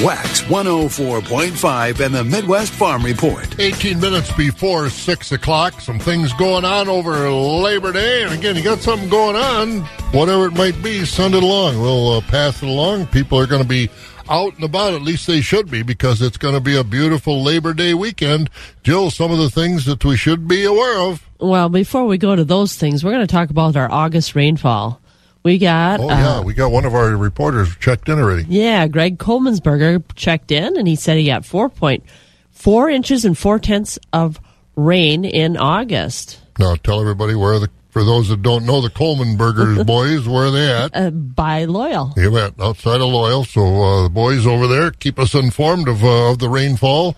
[0.00, 3.58] Wax 104.5 and the Midwest Farm Report.
[3.58, 5.80] 18 minutes before 6 o'clock.
[5.80, 8.22] Some things going on over Labor Day.
[8.22, 9.80] And again, you got something going on,
[10.12, 11.82] whatever it might be, send it along.
[11.82, 13.08] We'll uh, pass it along.
[13.08, 13.90] People are going to be
[14.30, 14.94] out and about.
[14.94, 18.48] At least they should be because it's going to be a beautiful Labor Day weekend.
[18.82, 21.28] Jill, some of the things that we should be aware of.
[21.38, 25.00] Well, before we go to those things, we're going to talk about our August rainfall.
[25.42, 26.00] We got.
[26.00, 26.36] Oh, yeah.
[26.38, 28.44] uh, We got one of our reporters checked in already.
[28.48, 33.98] Yeah, Greg Colemansberger checked in and he said he got 4.4 inches and 4 tenths
[34.12, 34.38] of
[34.76, 36.40] rain in August.
[36.58, 40.46] Now, tell everybody where the, for those that don't know, the Coleman Burgers boys, where
[40.46, 40.90] are they at?
[40.94, 42.14] Uh, by Loyal.
[42.16, 43.44] You went outside of Loyal.
[43.44, 47.16] So uh, the boys over there keep us informed of, uh, of the rainfall.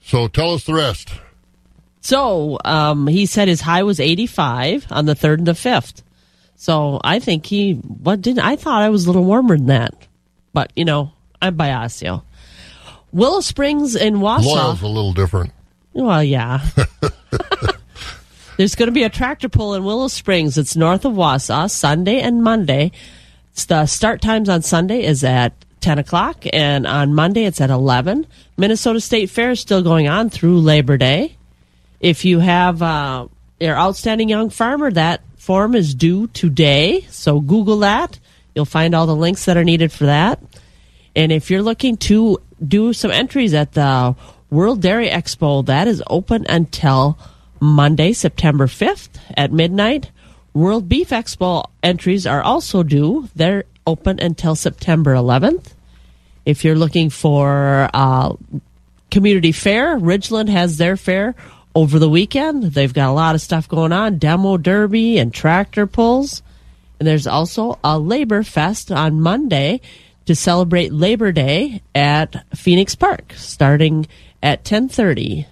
[0.00, 1.12] So tell us the rest.
[2.00, 6.02] So um, he said his high was 85 on the 3rd and the 5th.
[6.56, 10.06] So I think he, what didn't I thought I was a little warmer than that.
[10.52, 12.22] But, you know, I'm biasio.
[13.12, 14.44] Willow Springs in Wausau.
[14.44, 15.52] Loyal's a little different.
[15.92, 16.66] Well, yeah.
[18.58, 20.58] There's going to be a tractor pull in Willow Springs.
[20.58, 22.90] It's north of Wausau, Sunday and Monday.
[23.52, 27.70] It's the start times on Sunday is at 10 o'clock, and on Monday it's at
[27.70, 28.26] 11.
[28.56, 31.36] Minnesota State Fair is still going on through Labor Day.
[32.00, 33.28] If you have uh,
[33.60, 37.02] your outstanding young farmer, that form is due today.
[37.10, 38.18] So Google that.
[38.56, 40.42] You'll find all the links that are needed for that.
[41.14, 44.16] And if you're looking to do some entries at the
[44.50, 47.16] World Dairy Expo, that is open until
[47.60, 50.10] Monday, September 5th at midnight.
[50.54, 53.28] World Beef Expo entries are also due.
[53.36, 55.72] They're open until September 11th.
[56.44, 58.34] If you're looking for uh,
[59.10, 61.34] community fair, Ridgeland has their fair
[61.74, 62.64] over the weekend.
[62.64, 66.42] They've got a lot of stuff going on demo derby and tractor pulls.
[66.98, 69.80] And there's also a Labor Fest on Monday
[70.26, 74.06] to celebrate Labor Day at Phoenix Park starting
[74.42, 75.46] at 1030.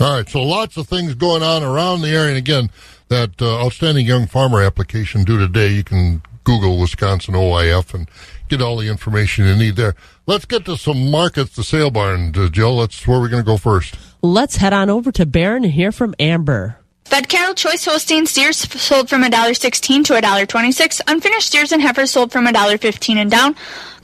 [0.00, 2.28] All right, so lots of things going on around the area.
[2.28, 2.70] And again,
[3.08, 8.08] that uh, outstanding young farmer application due today, you can Google Wisconsin OYF and
[8.48, 9.94] get all the information you need there.
[10.26, 12.78] Let's get to some markets, the sale barn, uh, Jill.
[12.78, 13.96] That's where we're going to go first.
[14.22, 16.78] Let's head on over to Barron and hear from Amber.
[17.04, 21.00] Fed cattle choice Holstein steers sold from $1.16 to $1.26.
[21.08, 23.56] Unfinished steers and heifers sold from $1.15 and down.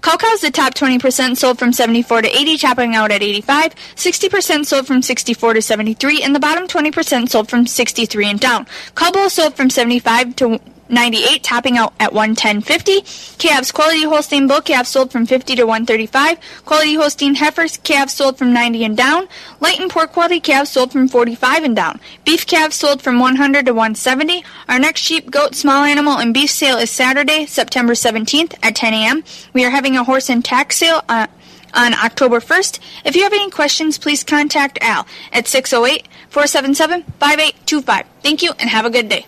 [0.06, 3.74] Cow cows, the top 20% sold from 74 to 80, topping out at 85.
[3.96, 8.68] 60% sold from 64 to 73, and the bottom 20% sold from 63 and down.
[8.94, 13.38] Cow bulls sold from 75 to 98, topping out at 110.50.
[13.38, 16.38] Calves quality Holstein bull calves sold from 50 to 135.
[16.64, 19.28] Quality Holstein heifers calves sold from 90 and down.
[19.60, 22.00] Light and poor quality calves sold from 45 and down.
[22.24, 24.44] Beef calves sold from 100 to 170.
[24.68, 28.94] Our next sheep, goat, small animal, and beef sale is Saturday, September 17th at 10
[28.94, 29.24] a.m.
[29.52, 31.26] We are having a horse and tax sale uh,
[31.74, 32.80] on October 1st.
[33.04, 38.06] If you have any questions, please contact Al at 608 477 5825.
[38.22, 39.26] Thank you and have a good day.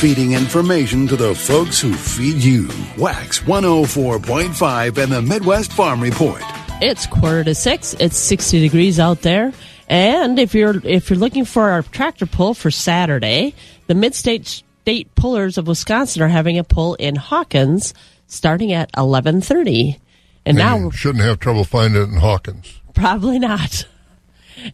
[0.00, 2.68] Feeding information to the folks who feed you.
[2.96, 6.42] Wax 104.5 and the Midwest Farm Report.
[6.80, 7.94] It's quarter to six.
[8.00, 9.52] It's 60 degrees out there.
[9.88, 13.54] And if you're if you're looking for our tractor pull for Saturday,
[13.88, 17.92] the Midstate State State Pullers of Wisconsin are having a pull in Hawkins
[18.26, 20.00] starting at 11:30.
[20.46, 22.80] And now you shouldn't have trouble finding it in Hawkins.
[22.94, 23.86] Probably not.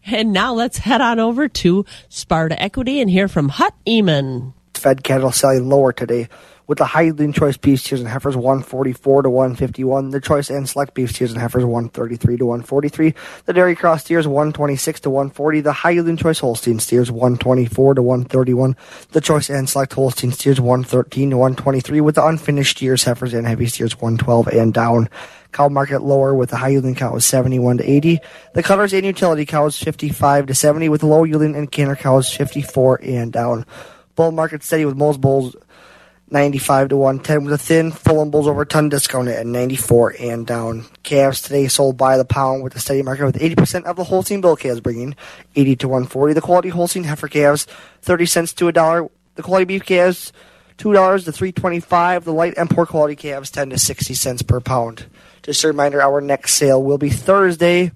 [0.05, 4.51] And now let's head on over to Sparta Equity and hear from Hut Eamon.
[4.77, 6.29] Fed cattle selling lower today,
[6.67, 10.67] with the high yielding choice beef steers and heifers 144 to 151, the choice and
[10.67, 13.13] select beef steers and heifers 133 to 143,
[13.45, 18.01] the dairy cross steers 126 to 140, the high yielding choice Holstein steers 124 to
[18.01, 18.75] 131,
[19.11, 23.47] the choice and select Holstein steers 113 to 123, with the unfinished steers, heifers, and
[23.47, 25.09] heavy steers 112 and down.
[25.53, 28.19] Cow market lower with the high yielding cow 71 to 80.
[28.53, 32.99] The cutters and utility cows 55 to 70 with low yielding and canner cows 54
[33.01, 33.65] and down.
[34.17, 35.55] Bull market steady with most bulls
[36.31, 40.47] 95 to 110 with a thin Fulham bulls over a ton discounted at 94 and
[40.47, 40.85] down.
[41.03, 44.41] Calves today sold by the pound with the steady market with 80% of the Holstein
[44.41, 45.15] bull calves bringing
[45.55, 46.33] 80 to 140.
[46.33, 47.67] The quality Holstein heifer calves
[48.01, 49.07] 30 cents to a dollar.
[49.35, 50.33] The quality beef calves
[50.79, 52.25] $2 to 325.
[52.25, 55.05] The light and poor quality calves 10 to 60 cents per pound.
[55.43, 57.91] Just a reminder, our next sale will be Thursday,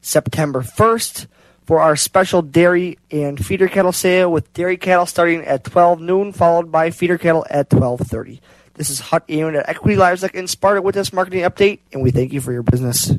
[0.00, 1.26] September 1st
[1.72, 6.30] for our special dairy and feeder cattle sale with dairy cattle starting at 12 noon,
[6.30, 8.40] followed by feeder cattle at 12.30.
[8.74, 12.10] This is Hut Ian at Equity Livestock in Sparta with this marketing update, and we
[12.10, 13.12] thank you for your business.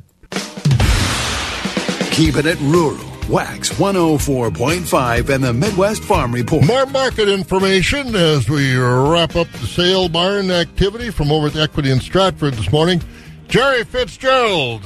[2.12, 3.04] Keeping it rural.
[3.28, 6.64] Wax 104.5 and the Midwest Farm Report.
[6.64, 11.90] More market information as we wrap up the sale barn activity from over at Equity
[11.90, 13.02] in Stratford this morning.
[13.48, 14.84] Jerry Fitzgerald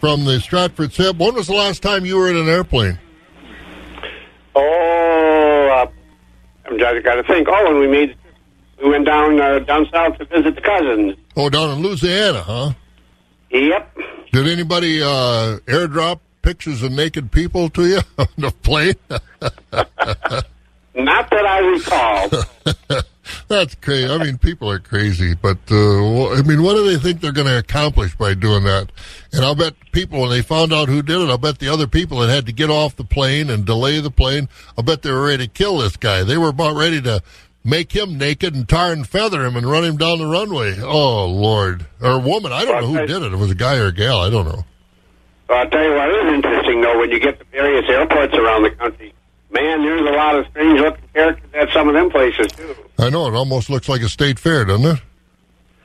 [0.00, 1.16] from the Stratford SIP.
[1.16, 2.98] When was the last time you were in an airplane?
[4.54, 5.90] Oh, uh,
[6.70, 7.48] I'm trying to got to think.
[7.50, 8.16] Oh, when we made
[8.82, 11.16] we went down uh, down south to visit the cousins.
[11.36, 12.72] Oh, down in Louisiana, huh?
[13.50, 13.98] Yep.
[14.32, 18.94] Did anybody uh, airdrop pictures of naked people to you on the plane?
[20.94, 23.02] Not that I recall.
[23.48, 24.08] That's crazy.
[24.08, 27.46] I mean, people are crazy, but uh, I mean, what do they think they're going
[27.46, 28.90] to accomplish by doing that?
[29.32, 31.86] And I'll bet people, when they found out who did it, I'll bet the other
[31.86, 35.10] people that had to get off the plane and delay the plane, I'll bet they
[35.10, 36.24] were ready to kill this guy.
[36.24, 37.22] They were about ready to
[37.64, 40.80] make him naked and tar and feather him and run him down the runway.
[40.80, 43.32] Oh Lord, or a woman, I don't know who did it.
[43.32, 44.64] It was a guy or a gal, I don't know.
[45.48, 48.62] Well, I'll tell you what is interesting though when you get to various airports around
[48.62, 49.14] the country.
[49.58, 52.76] Man, there's a lot of strange looking characters at some of them places too.
[52.96, 55.00] I know it almost looks like a state fair, doesn't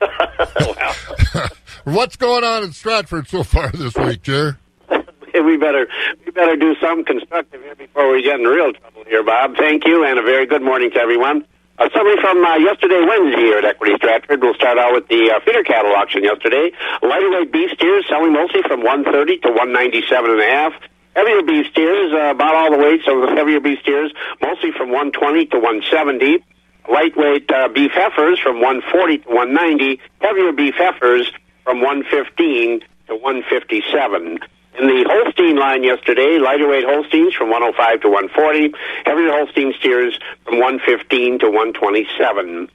[1.84, 4.58] What's going on in Stratford so far this week, Jer?
[4.88, 5.88] we better
[6.24, 9.56] we better do some constructive here before we get in real trouble here, Bob.
[9.56, 11.44] Thank you, and a very good morning to everyone.
[11.80, 14.40] A summary from uh, yesterday, Wednesday, here at Equity Stratford.
[14.40, 16.70] We'll start out with the uh, feeder cattle auction yesterday.
[17.02, 20.72] Lighter weight beef steers selling mostly from 130 to 197 and a half.
[21.14, 24.12] Heavier beef steers, uh, about all the weights of the heavier beef steers,
[24.42, 26.44] mostly from 120 to 170.
[26.90, 30.00] Lightweight uh, beef heifers from 140 to 190.
[30.20, 31.30] Heavier beef heifers
[31.62, 34.38] from 115 to 157.
[34.76, 38.74] In the Holstein line yesterday, lighter weight Holsteins from 105 to 140,
[39.06, 42.68] heavier Holstein steers from 115 to 127.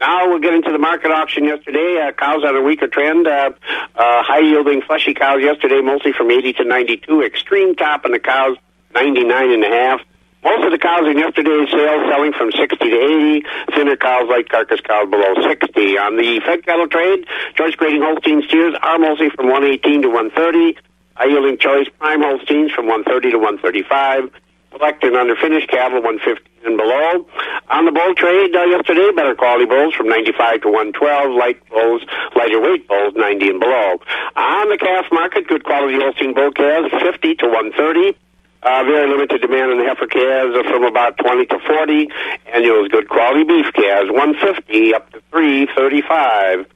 [0.00, 2.02] Now we'll get into the market auction yesterday.
[2.06, 3.26] Uh, cows on a weaker trend.
[3.26, 3.50] Uh,
[3.94, 7.22] uh, high yielding fleshy cows yesterday, mostly from 80 to 92.
[7.22, 8.58] Extreme top in the cows,
[8.94, 10.00] 99 and a half.
[10.44, 13.44] Most of the cows in yesterday's sale selling from 60 to 80.
[13.74, 15.98] Thinner cows, light carcass cows below 60.
[15.98, 20.78] On the fed cattle trade, choice grading Holstein steers are mostly from 118 to 130.
[21.14, 24.30] High yielding choice prime Holsteins from 130 to 135.
[24.76, 27.24] Select and underfinished cattle 115 and below.
[27.70, 31.32] On the bull trade uh, yesterday, better quality bulls from 95 to 112.
[31.32, 32.02] Light bulls,
[32.34, 33.96] lighter weight bulls 90 and below.
[34.36, 38.18] On the calf market, good quality Holstein bull calves 50 to 130.
[38.62, 42.08] Uh, very limited demand on the heifer calves uh, from about 20 to 40.
[42.52, 46.66] Annuals good quality beef calves 150 up to 335.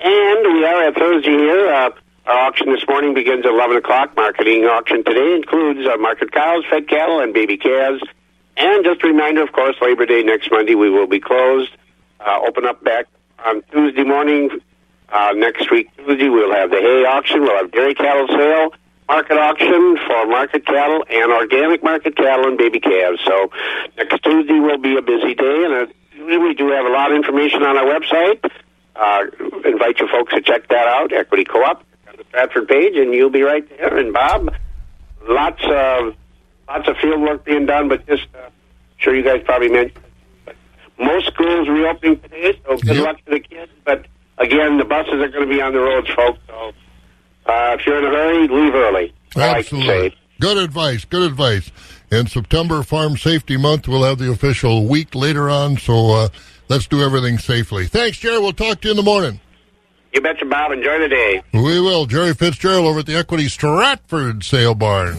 [0.00, 1.68] And we are at Thursday here.
[1.68, 1.90] Uh,
[2.26, 4.14] our auction this morning begins at 11 o'clock.
[4.14, 8.02] Marketing auction today includes uh, market cows, fed cattle, and baby calves.
[8.56, 11.70] And just a reminder, of course, Labor Day next Monday we will be closed.
[12.20, 13.06] Uh, open up back
[13.44, 14.50] on Tuesday morning.
[15.08, 17.40] Uh, next week, Tuesday, we'll have the hay auction.
[17.42, 18.74] We'll have dairy cattle sale,
[19.08, 23.20] market auction for market cattle and organic market cattle and baby calves.
[23.26, 23.50] So
[23.96, 27.16] next Tuesday will be a busy day, and uh, we do have a lot of
[27.16, 28.44] information on our website.
[28.94, 29.24] Uh,
[29.64, 31.82] invite you folks to check that out, Equity Co-op
[32.20, 33.96] the Stratford page, and you'll be right there.
[33.96, 34.54] And Bob,
[35.28, 36.14] lots of
[36.68, 38.48] lots of field work being done, but just uh,
[38.98, 40.04] sure you guys probably mentioned.
[40.44, 40.56] But
[40.98, 43.04] most schools reopening today, so good Yep.
[43.04, 43.72] luck to the kids.
[43.84, 44.06] But
[44.38, 46.38] again, the buses are going to be on the roads, folks.
[46.46, 46.72] So
[47.46, 49.14] uh, if you're in a hurry, leave early.
[49.36, 50.16] All I can Absolutely.
[50.40, 51.04] Good advice.
[51.04, 51.70] Good advice.
[52.10, 56.28] In September, Farm Safety Month, we'll have the official week later on, so uh,
[56.68, 57.86] let's do everything safely.
[57.86, 58.38] Thanks, Jerry.
[58.40, 59.40] We'll talk to you in the morning.
[60.12, 60.72] You betcha, Bob.
[60.72, 61.42] Enjoy the day.
[61.52, 62.06] We will.
[62.06, 65.16] Jerry Fitzgerald over at the Equity Stratford Sale Barn.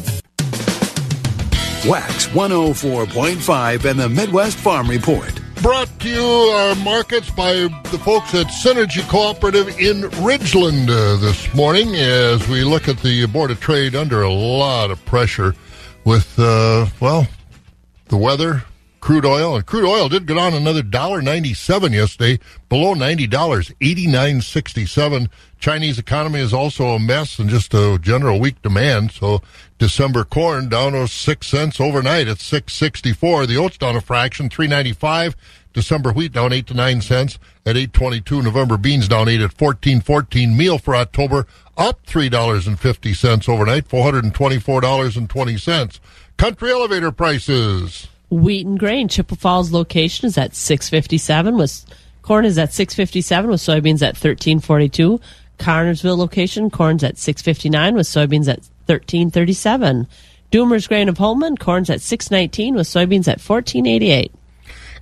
[1.88, 5.32] Wax 104.5 and the Midwest Farm Report.
[5.62, 11.54] Brought to you our markets by the folks at Synergy Cooperative in Ridgeland uh, this
[11.54, 15.56] morning as we look at the Board of Trade under a lot of pressure
[16.04, 17.28] with, uh, well,
[18.08, 18.64] the weather,
[19.02, 22.40] crude oil, and crude oil did get on another dollar ninety seven yesterday,
[22.70, 25.30] below ninety dollars, eighty nine sixty seven.
[25.60, 29.12] Chinese economy is also a mess and just a general weak demand.
[29.12, 29.42] So
[29.78, 33.46] December corn down to six cents overnight at six sixty four.
[33.46, 35.36] The oats down a fraction, three ninety five.
[35.74, 38.42] December wheat down eight to nine cents at eight twenty two.
[38.42, 40.56] November beans down eight at fourteen fourteen.
[40.56, 41.48] Meal for October
[41.78, 45.58] up three dollars and fifty cents overnight, four hundred and twenty four dollars and twenty
[45.58, 46.00] cents.
[46.38, 48.08] Country elevator prices.
[48.32, 49.10] Wheat and grain.
[49.10, 51.86] Chippewa Falls location is at 657 with
[52.22, 55.20] corn is at 657 with soybeans at 1342.
[55.60, 60.08] Connorsville location, corn's at 659 with soybeans at 1337.
[60.52, 64.34] Doomer's grain of Holmen, corn's at 619 with soybeans at 1488.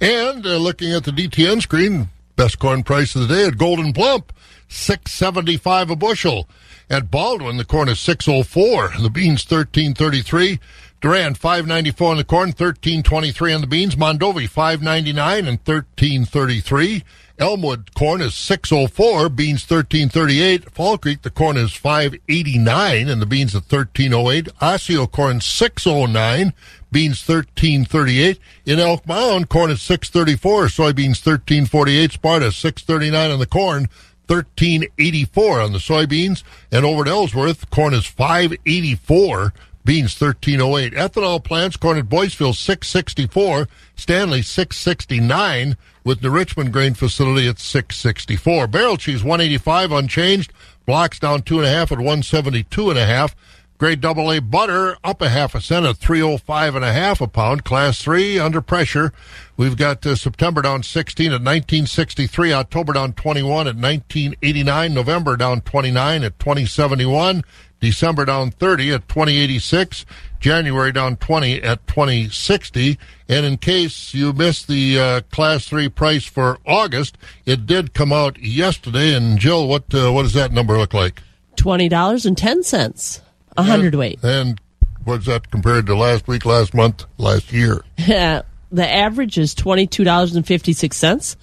[0.02, 3.94] And uh, looking at the DTN screen, best corn price of the day at Gold'n
[3.94, 4.34] Plump,
[4.70, 6.50] 675 a bushel.
[6.90, 10.60] At Baldwin, the corn is 604, the beans 1333.
[11.02, 13.96] Durand, 594 on the corn, 1323 on the beans.
[13.96, 17.04] Mondovi, 599 and 1333.
[17.38, 20.70] Elmwood corn is 604, beans 1338.
[20.72, 24.50] Fall Creek, the corn is 589 and the beans at 1308.
[24.60, 26.54] Osseo corn 609,
[26.92, 28.38] beans 1338.
[28.66, 33.88] In Elk Mound, corn is 634, soybeans 1348, Sparta 639 on the corn.
[34.28, 39.54] 1384 on the soybeans and over at Ellsworth corn is 584
[39.86, 47.48] beans 1308 ethanol plants corn at Boyceville 664 Stanley 669 with the Richmond grain facility
[47.48, 50.54] at 664 barrel cheese 185 unchanged.
[50.86, 53.36] Blocks down two and a half at 172 and a half.
[53.80, 57.28] Grade double A butter up a half a cent at 305 and a half a
[57.28, 57.64] pound.
[57.64, 59.14] Class three under pressure.
[59.56, 65.62] We've got uh, September down 16 at 1963, October down 21 at 1989, November down
[65.62, 67.42] 29 at 2071,
[67.80, 70.06] December down 30 at 2086,
[70.40, 72.98] January down 20 at 2060.
[73.28, 78.12] And in case you missed the uh, class three price for August, it did come
[78.12, 79.14] out yesterday.
[79.16, 81.22] And Jill, what uh, what does that number look like?
[81.56, 83.22] Twenty dollars and ten cents
[83.58, 84.24] a hundredweight.
[84.24, 84.60] And
[85.04, 87.84] what's that compared to last week, last month, last year?
[87.98, 88.44] the
[88.78, 91.38] average is twenty two dollars and fifty six cents,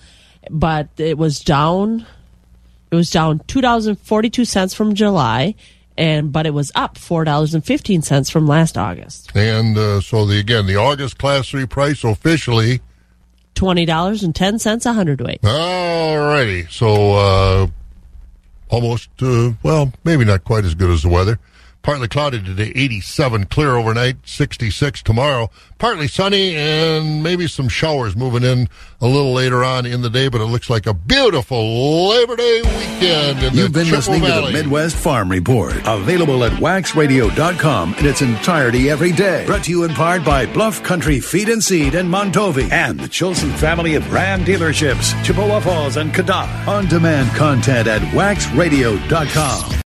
[0.51, 2.07] but it was down.
[2.91, 5.55] It was down two dollars and forty two cents from July,
[5.99, 9.31] and but it was up four dollars and fifteen cents from last August.
[9.35, 12.81] And uh, so the again the August Class Three price officially
[13.55, 15.41] twenty dollars and ten cents a hundredweight.
[15.45, 17.67] All righty, so uh,
[18.69, 21.39] almost uh, well maybe not quite as good as the weather.
[21.87, 23.45] Partly cloudy today, 87.
[23.47, 25.51] Clear overnight, 66 tomorrow.
[25.79, 28.69] Partly sunny and maybe some showers moving in
[29.01, 32.63] a little later on in the day, but it looks like a beautiful Labor Day
[32.63, 34.47] weekend in You've been Chippewa listening Valley.
[34.53, 39.47] to the Midwest Farm Report, available at waxradio.com in its entirety every day.
[39.47, 43.07] Brought to you in part by Bluff Country Feed and Seed and Mondovi and the
[43.09, 46.49] Chilson family of Ram dealerships, Chippewa Falls and Cadott.
[46.67, 49.83] On demand content at waxradio.com.